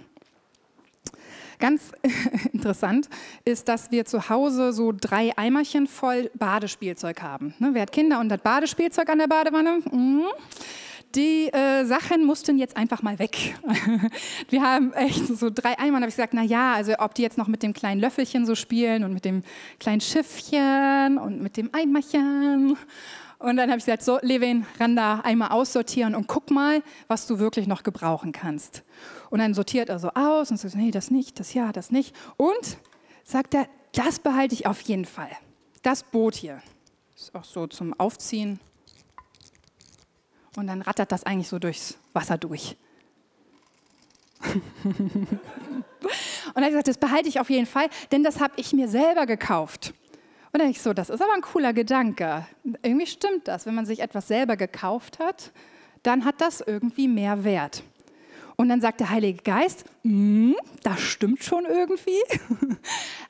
Ganz 1.58 1.92
interessant 2.52 3.08
ist, 3.44 3.68
dass 3.68 3.90
wir 3.90 4.04
zu 4.04 4.28
Hause 4.28 4.72
so 4.72 4.92
drei 4.92 5.36
Eimerchen 5.36 5.86
voll 5.86 6.30
Badespielzeug 6.34 7.22
haben. 7.22 7.54
Ne, 7.58 7.70
wer 7.72 7.82
hat 7.82 7.92
Kinder 7.92 8.20
und 8.20 8.30
hat 8.30 8.42
Badespielzeug 8.42 9.08
an 9.08 9.18
der 9.18 9.26
Badewanne? 9.26 9.80
Mhm 9.90 10.26
die 11.14 11.48
äh, 11.52 11.84
Sachen 11.84 12.24
mussten 12.24 12.58
jetzt 12.58 12.76
einfach 12.76 13.02
mal 13.02 13.18
weg. 13.18 13.56
Wir 14.50 14.62
haben 14.62 14.92
echt 14.92 15.26
so 15.26 15.50
drei 15.50 15.78
Eimer, 15.78 15.96
habe 15.96 16.08
ich 16.08 16.16
gesagt, 16.16 16.34
na 16.34 16.42
ja, 16.42 16.74
also 16.74 16.92
ob 16.98 17.14
die 17.14 17.22
jetzt 17.22 17.38
noch 17.38 17.48
mit 17.48 17.62
dem 17.62 17.72
kleinen 17.72 18.00
Löffelchen 18.00 18.46
so 18.46 18.54
spielen 18.54 19.04
und 19.04 19.12
mit 19.14 19.24
dem 19.24 19.42
kleinen 19.80 20.00
Schiffchen 20.00 21.18
und 21.18 21.40
mit 21.40 21.56
dem 21.56 21.70
Eimerchen. 21.72 22.76
Und 23.38 23.56
dann 23.56 23.70
habe 23.70 23.78
ich 23.78 23.84
gesagt, 23.84 24.02
so, 24.02 24.18
Levin, 24.20 24.66
ran 24.80 24.96
da 24.96 25.20
einmal 25.20 25.50
aussortieren 25.50 26.14
und 26.14 26.26
guck 26.26 26.50
mal, 26.50 26.82
was 27.06 27.26
du 27.26 27.38
wirklich 27.38 27.66
noch 27.68 27.84
gebrauchen 27.84 28.32
kannst. 28.32 28.82
Und 29.30 29.38
dann 29.38 29.54
sortiert 29.54 29.88
er 29.88 29.98
so 29.98 30.10
aus 30.10 30.50
und 30.50 30.56
sagt, 30.58 30.74
nee, 30.74 30.90
das 30.90 31.10
nicht, 31.10 31.38
das 31.38 31.54
ja, 31.54 31.72
das 31.72 31.90
nicht. 31.90 32.14
Und 32.36 32.78
sagt 33.24 33.54
er, 33.54 33.68
das 33.92 34.18
behalte 34.18 34.54
ich 34.54 34.66
auf 34.66 34.80
jeden 34.80 35.04
Fall. 35.04 35.30
Das 35.82 36.02
Boot 36.02 36.34
hier 36.34 36.60
ist 37.14 37.34
auch 37.34 37.44
so 37.44 37.66
zum 37.66 37.98
Aufziehen 37.98 38.58
und 40.58 40.66
dann 40.66 40.82
rattert 40.82 41.12
das 41.12 41.24
eigentlich 41.24 41.48
so 41.48 41.58
durchs 41.58 41.96
Wasser 42.12 42.36
durch. 42.36 42.76
und 44.84 45.38
er 46.54 46.62
hat 46.62 46.68
gesagt, 46.70 46.88
das 46.88 46.98
behalte 46.98 47.28
ich 47.28 47.40
auf 47.40 47.50
jeden 47.50 47.66
Fall, 47.66 47.88
denn 48.12 48.22
das 48.22 48.40
habe 48.40 48.54
ich 48.56 48.72
mir 48.72 48.88
selber 48.88 49.26
gekauft. 49.26 49.94
Und 50.52 50.60
dann 50.60 50.70
ich 50.70 50.80
so, 50.80 50.92
das 50.92 51.10
ist 51.10 51.20
aber 51.20 51.34
ein 51.34 51.42
cooler 51.42 51.72
Gedanke. 51.72 52.46
Irgendwie 52.82 53.06
stimmt 53.06 53.46
das. 53.48 53.66
Wenn 53.66 53.74
man 53.74 53.86
sich 53.86 54.00
etwas 54.00 54.28
selber 54.28 54.56
gekauft 54.56 55.18
hat, 55.18 55.52
dann 56.02 56.24
hat 56.24 56.40
das 56.40 56.60
irgendwie 56.60 57.06
mehr 57.06 57.44
Wert. 57.44 57.82
Und 58.60 58.68
dann 58.70 58.80
sagt 58.80 58.98
der 58.98 59.10
Heilige 59.10 59.40
Geist, 59.44 59.84
mm, 60.02 60.50
das 60.82 61.00
stimmt 61.00 61.44
schon 61.44 61.64
irgendwie. 61.64 62.20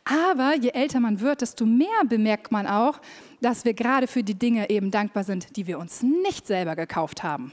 Aber 0.05 0.57
je 0.57 0.71
älter 0.71 1.01
man 1.01 1.21
wird, 1.21 1.43
desto 1.43 1.67
mehr 1.67 2.03
bemerkt 2.09 2.51
man 2.51 2.67
auch, 2.67 2.99
dass 3.43 3.67
wir 3.67 3.75
gerade 3.75 4.07
für 4.07 4.23
die 4.23 4.39
Dinge 4.39 4.71
eben 4.71 4.91
dankbar 4.91 5.25
sind, 5.25 5.55
die 5.57 5.67
wir 5.67 5.79
uns 5.79 6.03
nicht 6.03 6.47
selber 6.47 6.77
gekauft 6.77 7.23
haben, 7.23 7.53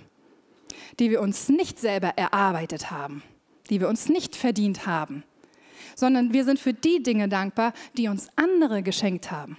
die 0.99 1.09
wir 1.09 1.19
uns 1.19 1.49
nicht 1.49 1.77
selber 1.77 2.13
erarbeitet 2.15 2.91
haben, 2.91 3.23
die 3.69 3.81
wir 3.81 3.89
uns 3.89 4.07
nicht 4.07 4.37
verdient 4.37 4.87
haben, 4.87 5.25
sondern 5.95 6.31
wir 6.33 6.45
sind 6.45 6.59
für 6.59 6.73
die 6.73 7.03
Dinge 7.03 7.27
dankbar, 7.27 7.73
die 7.97 8.07
uns 8.07 8.29
andere 8.37 8.83
geschenkt 8.83 9.31
haben. 9.31 9.57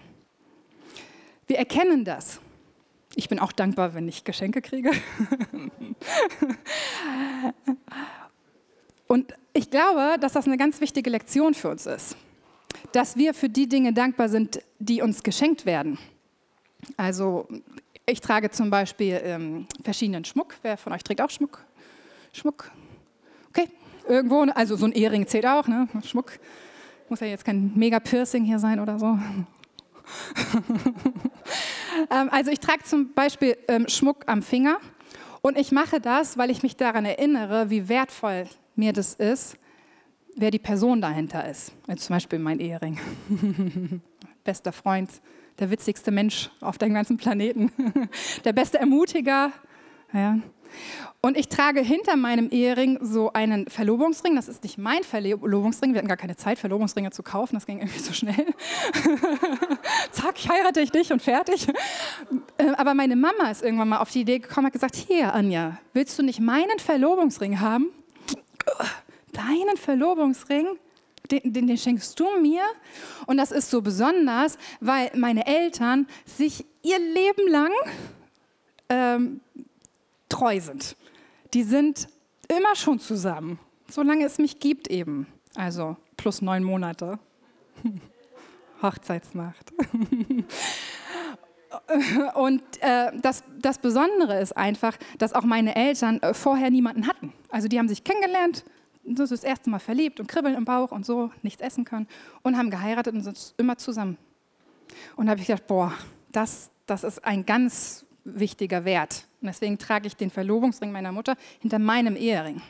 Wir 1.46 1.58
erkennen 1.58 2.06
das. 2.06 2.40
Ich 3.18 3.30
bin 3.30 3.38
auch 3.38 3.50
dankbar, 3.50 3.94
wenn 3.94 4.06
ich 4.08 4.24
Geschenke 4.24 4.60
kriege. 4.60 4.90
Und 9.08 9.32
ich 9.54 9.70
glaube, 9.70 10.18
dass 10.20 10.34
das 10.34 10.46
eine 10.46 10.58
ganz 10.58 10.82
wichtige 10.82 11.08
Lektion 11.08 11.54
für 11.54 11.70
uns 11.70 11.86
ist, 11.86 12.14
dass 12.92 13.16
wir 13.16 13.32
für 13.32 13.48
die 13.48 13.68
Dinge 13.70 13.94
dankbar 13.94 14.28
sind, 14.28 14.60
die 14.78 15.00
uns 15.00 15.22
geschenkt 15.22 15.64
werden. 15.64 15.98
Also 16.98 17.48
ich 18.04 18.20
trage 18.20 18.50
zum 18.50 18.68
Beispiel 18.68 19.18
ähm, 19.24 19.66
verschiedenen 19.82 20.26
Schmuck. 20.26 20.54
Wer 20.60 20.76
von 20.76 20.92
euch 20.92 21.02
trägt 21.02 21.22
auch 21.22 21.30
Schmuck? 21.30 21.64
Schmuck? 22.34 22.70
Okay, 23.48 23.70
irgendwo, 24.06 24.42
also 24.42 24.76
so 24.76 24.84
ein 24.84 24.92
Ehering 24.92 25.26
zählt 25.26 25.46
auch, 25.46 25.66
ne? 25.66 25.88
Schmuck. 26.04 26.32
Muss 27.08 27.20
ja 27.20 27.28
jetzt 27.28 27.46
kein 27.46 27.72
Mega-Piercing 27.74 28.44
hier 28.44 28.58
sein 28.58 28.78
oder 28.78 28.98
so. 28.98 29.18
ähm, 32.10 32.28
also 32.30 32.50
ich 32.50 32.60
trage 32.60 32.84
zum 32.84 33.12
Beispiel 33.12 33.56
ähm, 33.68 33.88
Schmuck 33.88 34.24
am 34.26 34.42
Finger 34.42 34.78
und 35.42 35.58
ich 35.58 35.72
mache 35.72 36.00
das, 36.00 36.38
weil 36.38 36.50
ich 36.50 36.62
mich 36.62 36.76
daran 36.76 37.04
erinnere, 37.04 37.70
wie 37.70 37.88
wertvoll 37.88 38.46
mir 38.74 38.92
das 38.92 39.14
ist, 39.14 39.58
wer 40.36 40.50
die 40.50 40.58
Person 40.58 41.00
dahinter 41.00 41.48
ist. 41.48 41.72
Also 41.86 42.06
zum 42.06 42.16
Beispiel 42.16 42.38
mein 42.38 42.60
Ehering. 42.60 42.98
Bester 44.44 44.72
Freund, 44.72 45.10
der 45.58 45.70
witzigste 45.70 46.10
Mensch 46.10 46.50
auf 46.60 46.78
dem 46.78 46.94
ganzen 46.94 47.16
Planeten, 47.16 47.72
der 48.44 48.52
beste 48.52 48.78
Ermutiger. 48.78 49.52
Ja. 50.12 50.38
Und 51.20 51.36
ich 51.36 51.48
trage 51.48 51.80
hinter 51.80 52.16
meinem 52.16 52.50
Ehering 52.50 52.98
so 53.02 53.32
einen 53.32 53.66
Verlobungsring. 53.66 54.36
Das 54.36 54.46
ist 54.46 54.62
nicht 54.62 54.78
mein 54.78 55.02
Verlobungsring. 55.02 55.92
Wir 55.92 55.98
hatten 55.98 56.08
gar 56.08 56.16
keine 56.16 56.36
Zeit, 56.36 56.58
Verlobungsringe 56.58 57.10
zu 57.10 57.22
kaufen. 57.22 57.56
Das 57.56 57.66
ging 57.66 57.78
irgendwie 57.78 57.98
so 57.98 58.12
schnell. 58.12 58.34
Zack, 60.12 60.36
ich 60.36 60.48
heirate 60.48 60.80
ich 60.80 60.92
dich 60.92 61.12
und 61.12 61.20
fertig. 61.20 61.66
Äh, 62.58 62.68
aber 62.76 62.94
meine 62.94 63.16
Mama 63.16 63.50
ist 63.50 63.62
irgendwann 63.62 63.88
mal 63.88 63.98
auf 63.98 64.10
die 64.10 64.20
Idee 64.20 64.38
gekommen, 64.38 64.66
hat 64.66 64.72
gesagt, 64.72 64.94
hier 64.94 65.34
Anja, 65.34 65.78
willst 65.94 66.18
du 66.18 66.22
nicht 66.22 66.38
meinen 66.38 66.78
Verlobungsring 66.78 67.60
haben? 67.60 67.88
Deinen 69.32 69.76
Verlobungsring? 69.76 70.66
Den, 71.30 71.52
den, 71.52 71.66
den, 71.66 71.76
schenkst 71.76 72.20
du 72.20 72.26
mir. 72.40 72.62
Und 73.26 73.36
das 73.36 73.50
ist 73.50 73.68
so 73.68 73.82
besonders, 73.82 74.58
weil 74.80 75.10
meine 75.16 75.44
Eltern 75.44 76.06
sich 76.24 76.64
ihr 76.82 77.00
Leben 77.00 77.48
lang 77.48 77.72
ähm, 78.88 79.40
treu 80.28 80.60
sind. 80.60 80.96
Die 81.54 81.62
sind 81.62 82.08
immer 82.48 82.74
schon 82.74 82.98
zusammen, 82.98 83.58
solange 83.90 84.24
es 84.24 84.38
mich 84.38 84.58
gibt 84.58 84.88
eben. 84.88 85.26
Also 85.54 85.96
plus 86.16 86.42
neun 86.42 86.64
Monate. 86.64 87.18
Hochzeitsnacht. 88.82 89.72
Und 92.34 92.62
äh, 92.80 93.12
das, 93.20 93.42
das 93.58 93.78
Besondere 93.78 94.40
ist 94.40 94.56
einfach, 94.56 94.96
dass 95.18 95.32
auch 95.32 95.44
meine 95.44 95.74
Eltern 95.76 96.20
äh, 96.22 96.34
vorher 96.34 96.70
niemanden 96.70 97.06
hatten. 97.06 97.32
Also 97.48 97.68
die 97.68 97.78
haben 97.78 97.88
sich 97.88 98.04
kennengelernt, 98.04 98.64
das, 99.04 99.30
das 99.30 99.44
erste 99.44 99.70
Mal 99.70 99.78
verliebt 99.78 100.20
und 100.20 100.26
kribbeln 100.26 100.54
im 100.54 100.64
Bauch 100.64 100.90
und 100.90 101.06
so, 101.06 101.30
nichts 101.42 101.62
essen 101.62 101.84
können 101.84 102.08
und 102.42 102.56
haben 102.56 102.70
geheiratet 102.70 103.14
und 103.14 103.22
sind 103.22 103.54
immer 103.56 103.76
zusammen. 103.76 104.16
Und 105.16 105.26
da 105.26 105.32
habe 105.32 105.40
ich 105.40 105.46
gedacht, 105.46 105.66
boah, 105.66 105.92
das, 106.32 106.70
das 106.86 107.04
ist 107.04 107.24
ein 107.24 107.44
ganz 107.44 108.05
wichtiger 108.26 108.84
Wert. 108.84 109.26
Und 109.40 109.46
deswegen 109.46 109.78
trage 109.78 110.06
ich 110.06 110.16
den 110.16 110.30
Verlobungsring 110.30 110.92
meiner 110.92 111.12
Mutter 111.12 111.36
hinter 111.60 111.78
meinem 111.78 112.16
Ehering. 112.16 112.60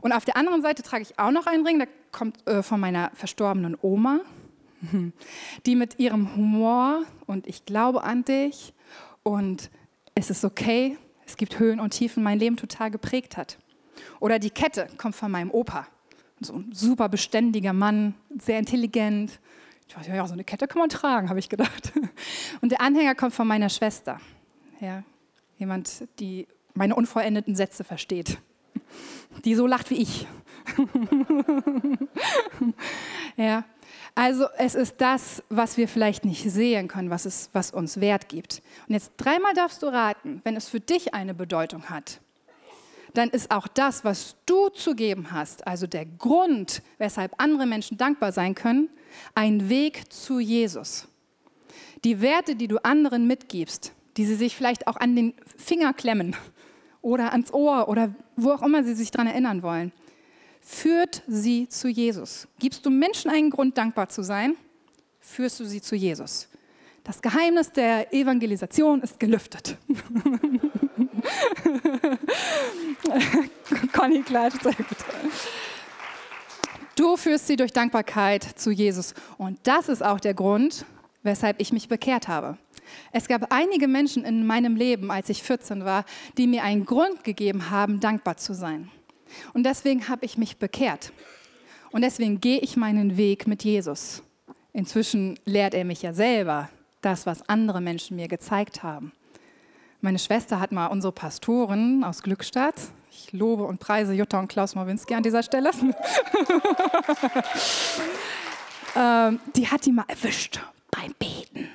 Und 0.00 0.12
auf 0.12 0.24
der 0.24 0.36
anderen 0.36 0.62
Seite 0.62 0.82
trage 0.82 1.02
ich 1.02 1.18
auch 1.18 1.30
noch 1.30 1.46
einen 1.46 1.66
Ring, 1.66 1.78
der 1.78 1.88
kommt 2.12 2.46
äh, 2.46 2.62
von 2.62 2.80
meiner 2.80 3.10
verstorbenen 3.14 3.76
Oma, 3.80 4.20
die 5.66 5.76
mit 5.76 5.98
ihrem 5.98 6.36
Humor 6.36 7.02
und 7.26 7.46
ich 7.46 7.64
glaube 7.64 8.04
an 8.04 8.24
dich 8.24 8.74
und 9.22 9.70
es 10.14 10.30
ist 10.30 10.44
okay, 10.44 10.96
es 11.26 11.36
gibt 11.36 11.58
Höhen 11.58 11.80
und 11.80 11.90
Tiefen, 11.90 12.22
mein 12.22 12.38
Leben 12.38 12.56
total 12.56 12.90
geprägt 12.90 13.36
hat. 13.36 13.58
Oder 14.20 14.38
die 14.38 14.50
Kette 14.50 14.88
kommt 14.96 15.16
von 15.16 15.30
meinem 15.30 15.50
Opa, 15.50 15.86
so 16.40 16.54
ein 16.54 16.72
super 16.72 17.08
beständiger 17.08 17.72
Mann, 17.72 18.14
sehr 18.38 18.58
intelligent. 18.58 19.40
Ich 19.86 19.94
dachte, 19.94 20.10
ja, 20.10 20.26
so 20.26 20.34
eine 20.34 20.44
Kette 20.44 20.68
kann 20.68 20.80
man 20.80 20.88
tragen, 20.88 21.28
habe 21.28 21.38
ich 21.38 21.48
gedacht. 21.48 21.92
Und 22.60 22.70
der 22.70 22.80
Anhänger 22.80 23.14
kommt 23.14 23.34
von 23.34 23.46
meiner 23.46 23.68
Schwester. 23.68 24.20
Ja, 24.80 25.02
jemand, 25.58 26.08
die 26.20 26.46
meine 26.74 26.94
unvollendeten 26.94 27.56
Sätze 27.56 27.82
versteht, 27.82 28.38
die 29.44 29.54
so 29.54 29.66
lacht 29.66 29.90
wie 29.90 29.96
ich. 29.96 30.26
ja, 33.36 33.64
also 34.14 34.46
es 34.56 34.74
ist 34.74 35.00
das, 35.00 35.42
was 35.48 35.76
wir 35.76 35.88
vielleicht 35.88 36.24
nicht 36.24 36.48
sehen 36.50 36.88
können, 36.88 37.10
was, 37.10 37.24
es, 37.24 37.50
was 37.52 37.72
uns 37.72 38.00
Wert 38.00 38.28
gibt. 38.28 38.62
Und 38.86 38.94
jetzt 38.94 39.12
dreimal 39.16 39.54
darfst 39.54 39.82
du 39.82 39.86
raten, 39.86 40.40
wenn 40.44 40.56
es 40.56 40.68
für 40.68 40.80
dich 40.80 41.14
eine 41.14 41.34
Bedeutung 41.34 41.90
hat, 41.90 42.20
dann 43.14 43.30
ist 43.30 43.50
auch 43.50 43.66
das, 43.66 44.04
was 44.04 44.36
du 44.46 44.68
zu 44.68 44.94
geben 44.94 45.32
hast, 45.32 45.66
also 45.66 45.86
der 45.86 46.06
Grund, 46.06 46.82
weshalb 46.98 47.32
andere 47.38 47.66
Menschen 47.66 47.96
dankbar 47.96 48.32
sein 48.32 48.54
können, 48.54 48.88
ein 49.34 49.68
Weg 49.68 50.12
zu 50.12 50.38
Jesus. 50.38 51.08
Die 52.04 52.20
Werte, 52.20 52.54
die 52.54 52.68
du 52.68 52.78
anderen 52.84 53.26
mitgibst, 53.26 53.92
die 54.18 54.26
sie 54.26 54.34
sich 54.34 54.54
vielleicht 54.56 54.86
auch 54.88 54.96
an 54.96 55.16
den 55.16 55.32
Finger 55.56 55.94
klemmen 55.94 56.36
oder 57.00 57.32
ans 57.32 57.52
Ohr 57.52 57.88
oder 57.88 58.12
wo 58.36 58.50
auch 58.50 58.62
immer 58.62 58.82
sie 58.82 58.94
sich 58.94 59.12
daran 59.12 59.28
erinnern 59.28 59.62
wollen, 59.62 59.92
führt 60.60 61.22
sie 61.28 61.68
zu 61.68 61.88
Jesus. 61.88 62.48
Gibst 62.58 62.84
du 62.84 62.90
Menschen 62.90 63.30
einen 63.30 63.48
Grund, 63.48 63.78
dankbar 63.78 64.08
zu 64.08 64.22
sein, 64.22 64.56
führst 65.20 65.60
du 65.60 65.64
sie 65.64 65.80
zu 65.80 65.94
Jesus. 65.94 66.48
Das 67.04 67.22
Geheimnis 67.22 67.70
der 67.70 68.12
Evangelisation 68.12 69.00
ist 69.02 69.20
gelüftet. 69.20 69.78
Conny 73.92 74.22
klatscht 74.22 74.64
sehr 74.64 74.74
gut. 74.74 74.88
Du 76.96 77.16
führst 77.16 77.46
sie 77.46 77.54
durch 77.54 77.72
Dankbarkeit 77.72 78.42
zu 78.42 78.72
Jesus. 78.72 79.14
Und 79.38 79.60
das 79.62 79.88
ist 79.88 80.02
auch 80.04 80.18
der 80.18 80.34
Grund, 80.34 80.84
weshalb 81.22 81.60
ich 81.60 81.72
mich 81.72 81.88
bekehrt 81.88 82.26
habe. 82.26 82.58
Es 83.12 83.28
gab 83.28 83.52
einige 83.52 83.88
Menschen 83.88 84.24
in 84.24 84.46
meinem 84.46 84.76
Leben, 84.76 85.10
als 85.10 85.28
ich 85.28 85.42
14 85.42 85.84
war, 85.84 86.04
die 86.36 86.46
mir 86.46 86.62
einen 86.62 86.84
Grund 86.84 87.24
gegeben 87.24 87.70
haben, 87.70 88.00
dankbar 88.00 88.36
zu 88.36 88.54
sein. 88.54 88.90
Und 89.52 89.64
deswegen 89.64 90.08
habe 90.08 90.24
ich 90.24 90.38
mich 90.38 90.56
bekehrt. 90.56 91.12
Und 91.90 92.02
deswegen 92.02 92.40
gehe 92.40 92.58
ich 92.58 92.76
meinen 92.76 93.16
Weg 93.16 93.46
mit 93.46 93.64
Jesus. 93.64 94.22
Inzwischen 94.72 95.38
lehrt 95.44 95.74
er 95.74 95.84
mich 95.84 96.02
ja 96.02 96.12
selber 96.12 96.68
das, 97.00 97.26
was 97.26 97.48
andere 97.48 97.80
Menschen 97.80 98.16
mir 98.16 98.28
gezeigt 98.28 98.82
haben. 98.82 99.12
Meine 100.00 100.18
Schwester 100.18 100.60
hat 100.60 100.70
mal 100.70 100.86
unsere 100.86 101.12
Pastoren 101.12 102.04
aus 102.04 102.22
Glückstadt, 102.22 102.76
ich 103.10 103.32
lobe 103.32 103.64
und 103.64 103.80
preise 103.80 104.12
Jutta 104.12 104.38
und 104.38 104.46
Klaus 104.48 104.76
Mowinski 104.76 105.14
an 105.14 105.24
dieser 105.24 105.42
Stelle, 105.42 105.70
ähm, 108.96 109.40
die 109.56 109.66
hat 109.66 109.84
die 109.86 109.92
mal 109.92 110.04
erwischt 110.06 110.60
beim 110.90 111.12
Beten. 111.18 111.68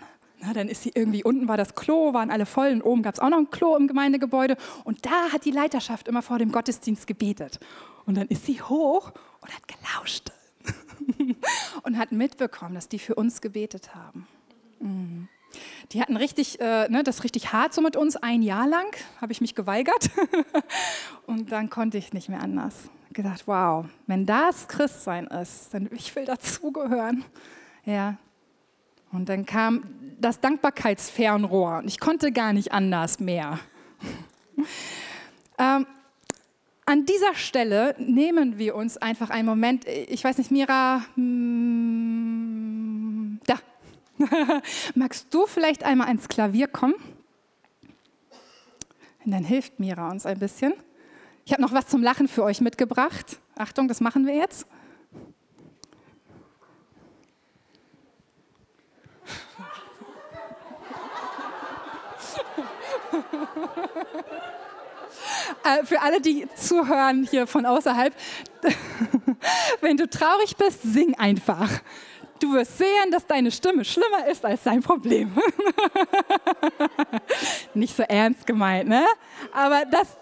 Na, 0.45 0.53
dann 0.53 0.67
ist 0.67 0.83
sie 0.83 0.91
irgendwie, 0.93 1.23
unten 1.23 1.47
war 1.47 1.55
das 1.55 1.73
Klo, 1.73 2.13
waren 2.13 2.29
alle 2.29 2.45
voll 2.45 2.71
und 2.71 2.81
oben 2.81 3.01
gab 3.01 3.13
es 3.13 3.19
auch 3.19 3.29
noch 3.29 3.37
ein 3.37 3.49
Klo 3.49 3.77
im 3.77 3.87
Gemeindegebäude. 3.87 4.57
Und 4.83 5.05
da 5.05 5.31
hat 5.31 5.45
die 5.45 5.51
Leiterschaft 5.51 6.07
immer 6.07 6.21
vor 6.21 6.37
dem 6.37 6.51
Gottesdienst 6.51 7.07
gebetet. 7.07 7.59
Und 8.05 8.17
dann 8.17 8.27
ist 8.27 8.45
sie 8.45 8.61
hoch 8.61 9.13
und 9.41 9.53
hat 9.53 9.63
gelauscht 9.67 10.31
und 11.83 11.97
hat 11.97 12.11
mitbekommen, 12.11 12.75
dass 12.75 12.89
die 12.89 12.99
für 12.99 13.15
uns 13.15 13.39
gebetet 13.39 13.95
haben. 13.95 14.27
Mhm. 14.79 15.29
Die 15.91 16.01
hatten 16.01 16.17
richtig, 16.17 16.59
äh, 16.59 16.89
ne, 16.89 17.03
das 17.03 17.23
richtig 17.23 17.53
hart 17.53 17.73
so 17.73 17.81
mit 17.81 17.95
uns, 17.95 18.17
ein 18.17 18.41
Jahr 18.41 18.67
lang 18.67 18.95
habe 19.21 19.31
ich 19.31 19.39
mich 19.39 19.55
geweigert 19.55 20.09
und 21.27 21.51
dann 21.51 21.69
konnte 21.69 21.97
ich 21.97 22.11
nicht 22.11 22.27
mehr 22.27 22.41
anders. 22.41 22.89
Gedacht, 23.13 23.43
wow, 23.45 23.85
wenn 24.07 24.25
das 24.25 24.67
Christsein 24.67 25.27
ist, 25.27 25.73
dann 25.73 25.87
ich 25.93 26.13
will 26.15 26.25
dazugehören. 26.25 27.23
Ja, 27.85 28.17
und 29.13 29.29
dann 29.29 29.45
kam 29.45 29.83
das 30.19 30.41
Dankbarkeitsfernrohr 30.41 31.77
und 31.77 31.87
ich 31.87 31.99
konnte 31.99 32.31
gar 32.31 32.51
nicht 32.53 32.71
anders 32.71 33.19
mehr. 33.19 33.59
ähm, 35.57 35.85
an 36.85 37.05
dieser 37.05 37.33
Stelle 37.35 37.95
nehmen 37.97 38.57
wir 38.57 38.75
uns 38.75 38.97
einfach 38.97 39.29
einen 39.29 39.47
Moment, 39.47 39.85
ich 39.87 40.23
weiß 40.23 40.37
nicht, 40.37 40.51
Mira, 40.51 41.05
mm, 41.15 42.03
da. 43.45 43.55
Magst 44.95 45.33
du 45.33 45.45
vielleicht 45.47 45.83
einmal 45.83 46.07
ans 46.07 46.27
Klavier 46.27 46.67
kommen? 46.67 46.95
Und 49.23 49.31
dann 49.31 49.45
hilft 49.45 49.79
Mira 49.79 50.09
uns 50.09 50.25
ein 50.25 50.39
bisschen. 50.39 50.73
Ich 51.45 51.53
habe 51.53 51.61
noch 51.61 51.71
was 51.71 51.87
zum 51.87 52.03
Lachen 52.03 52.27
für 52.27 52.43
euch 52.43 52.59
mitgebracht. 52.61 53.37
Achtung, 53.55 53.87
das 53.87 54.01
machen 54.01 54.27
wir 54.27 54.35
jetzt. 54.35 54.67
für 65.85 66.01
alle, 66.01 66.19
die 66.21 66.47
zuhören 66.55 67.27
hier 67.29 67.45
von 67.47 67.65
außerhalb, 67.65 68.13
wenn 69.81 69.97
du 69.97 70.09
traurig 70.09 70.55
bist, 70.57 70.81
sing 70.83 71.15
einfach. 71.17 71.69
Du 72.39 72.53
wirst 72.53 72.77
sehen, 72.77 73.11
dass 73.11 73.25
deine 73.25 73.51
Stimme 73.51 73.85
schlimmer 73.85 74.27
ist 74.27 74.43
als 74.43 74.63
dein 74.63 74.81
Problem. 74.81 75.31
Nicht 77.73 77.95
so 77.95 78.03
ernst 78.03 78.45
gemeint, 78.45 78.89
ne? 78.89 79.05
Aber 79.53 79.85
das, 79.85 80.17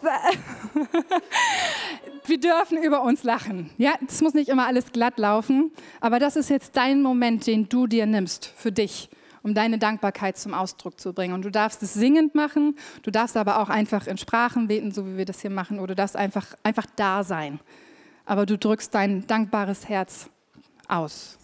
wir 2.26 2.40
dürfen 2.40 2.78
über 2.78 3.02
uns 3.02 3.24
lachen. 3.24 3.72
Ja, 3.78 3.96
es 4.08 4.22
muss 4.22 4.36
nicht 4.36 4.50
immer 4.50 4.68
alles 4.68 4.92
glatt 4.92 5.18
laufen, 5.18 5.72
aber 6.00 6.20
das 6.20 6.36
ist 6.36 6.52
jetzt 6.52 6.78
dein 6.78 7.02
Moment, 7.02 7.48
den 7.48 7.68
du 7.70 7.88
dir 7.88 8.06
nimmst 8.06 8.54
für 8.56 8.72
dich 8.72 9.10
um 9.44 9.54
deine 9.54 9.78
Dankbarkeit 9.78 10.38
zum 10.38 10.54
Ausdruck 10.54 11.00
zu 11.00 11.14
bringen. 11.14 11.34
Und 11.34 11.44
du 11.44 11.52
darfst 11.52 11.82
es 11.84 11.94
singend 11.94 12.36
machen, 12.36 12.78
du 13.04 13.12
darfst 13.12 13.38
aber 13.38 13.60
auch 13.60 13.70
einfach 13.70 14.08
in 14.08 14.18
Sprachen 14.18 14.68
beten, 14.68 14.92
so 14.92 15.06
wie 15.08 15.18
wir 15.18 15.26
das 15.26 15.42
hier 15.42 15.50
machen, 15.50 15.80
oder 15.80 15.88
du 15.88 15.96
darfst 15.96 16.16
einfach, 16.16 16.56
einfach 16.64 16.86
da 16.96 17.24
sein. 17.24 17.60
Aber 18.26 18.46
du 18.46 18.58
drückst 18.58 18.94
dein 18.94 19.26
dankbares 19.28 19.90
Herz 19.90 20.30
aus. 20.88 21.38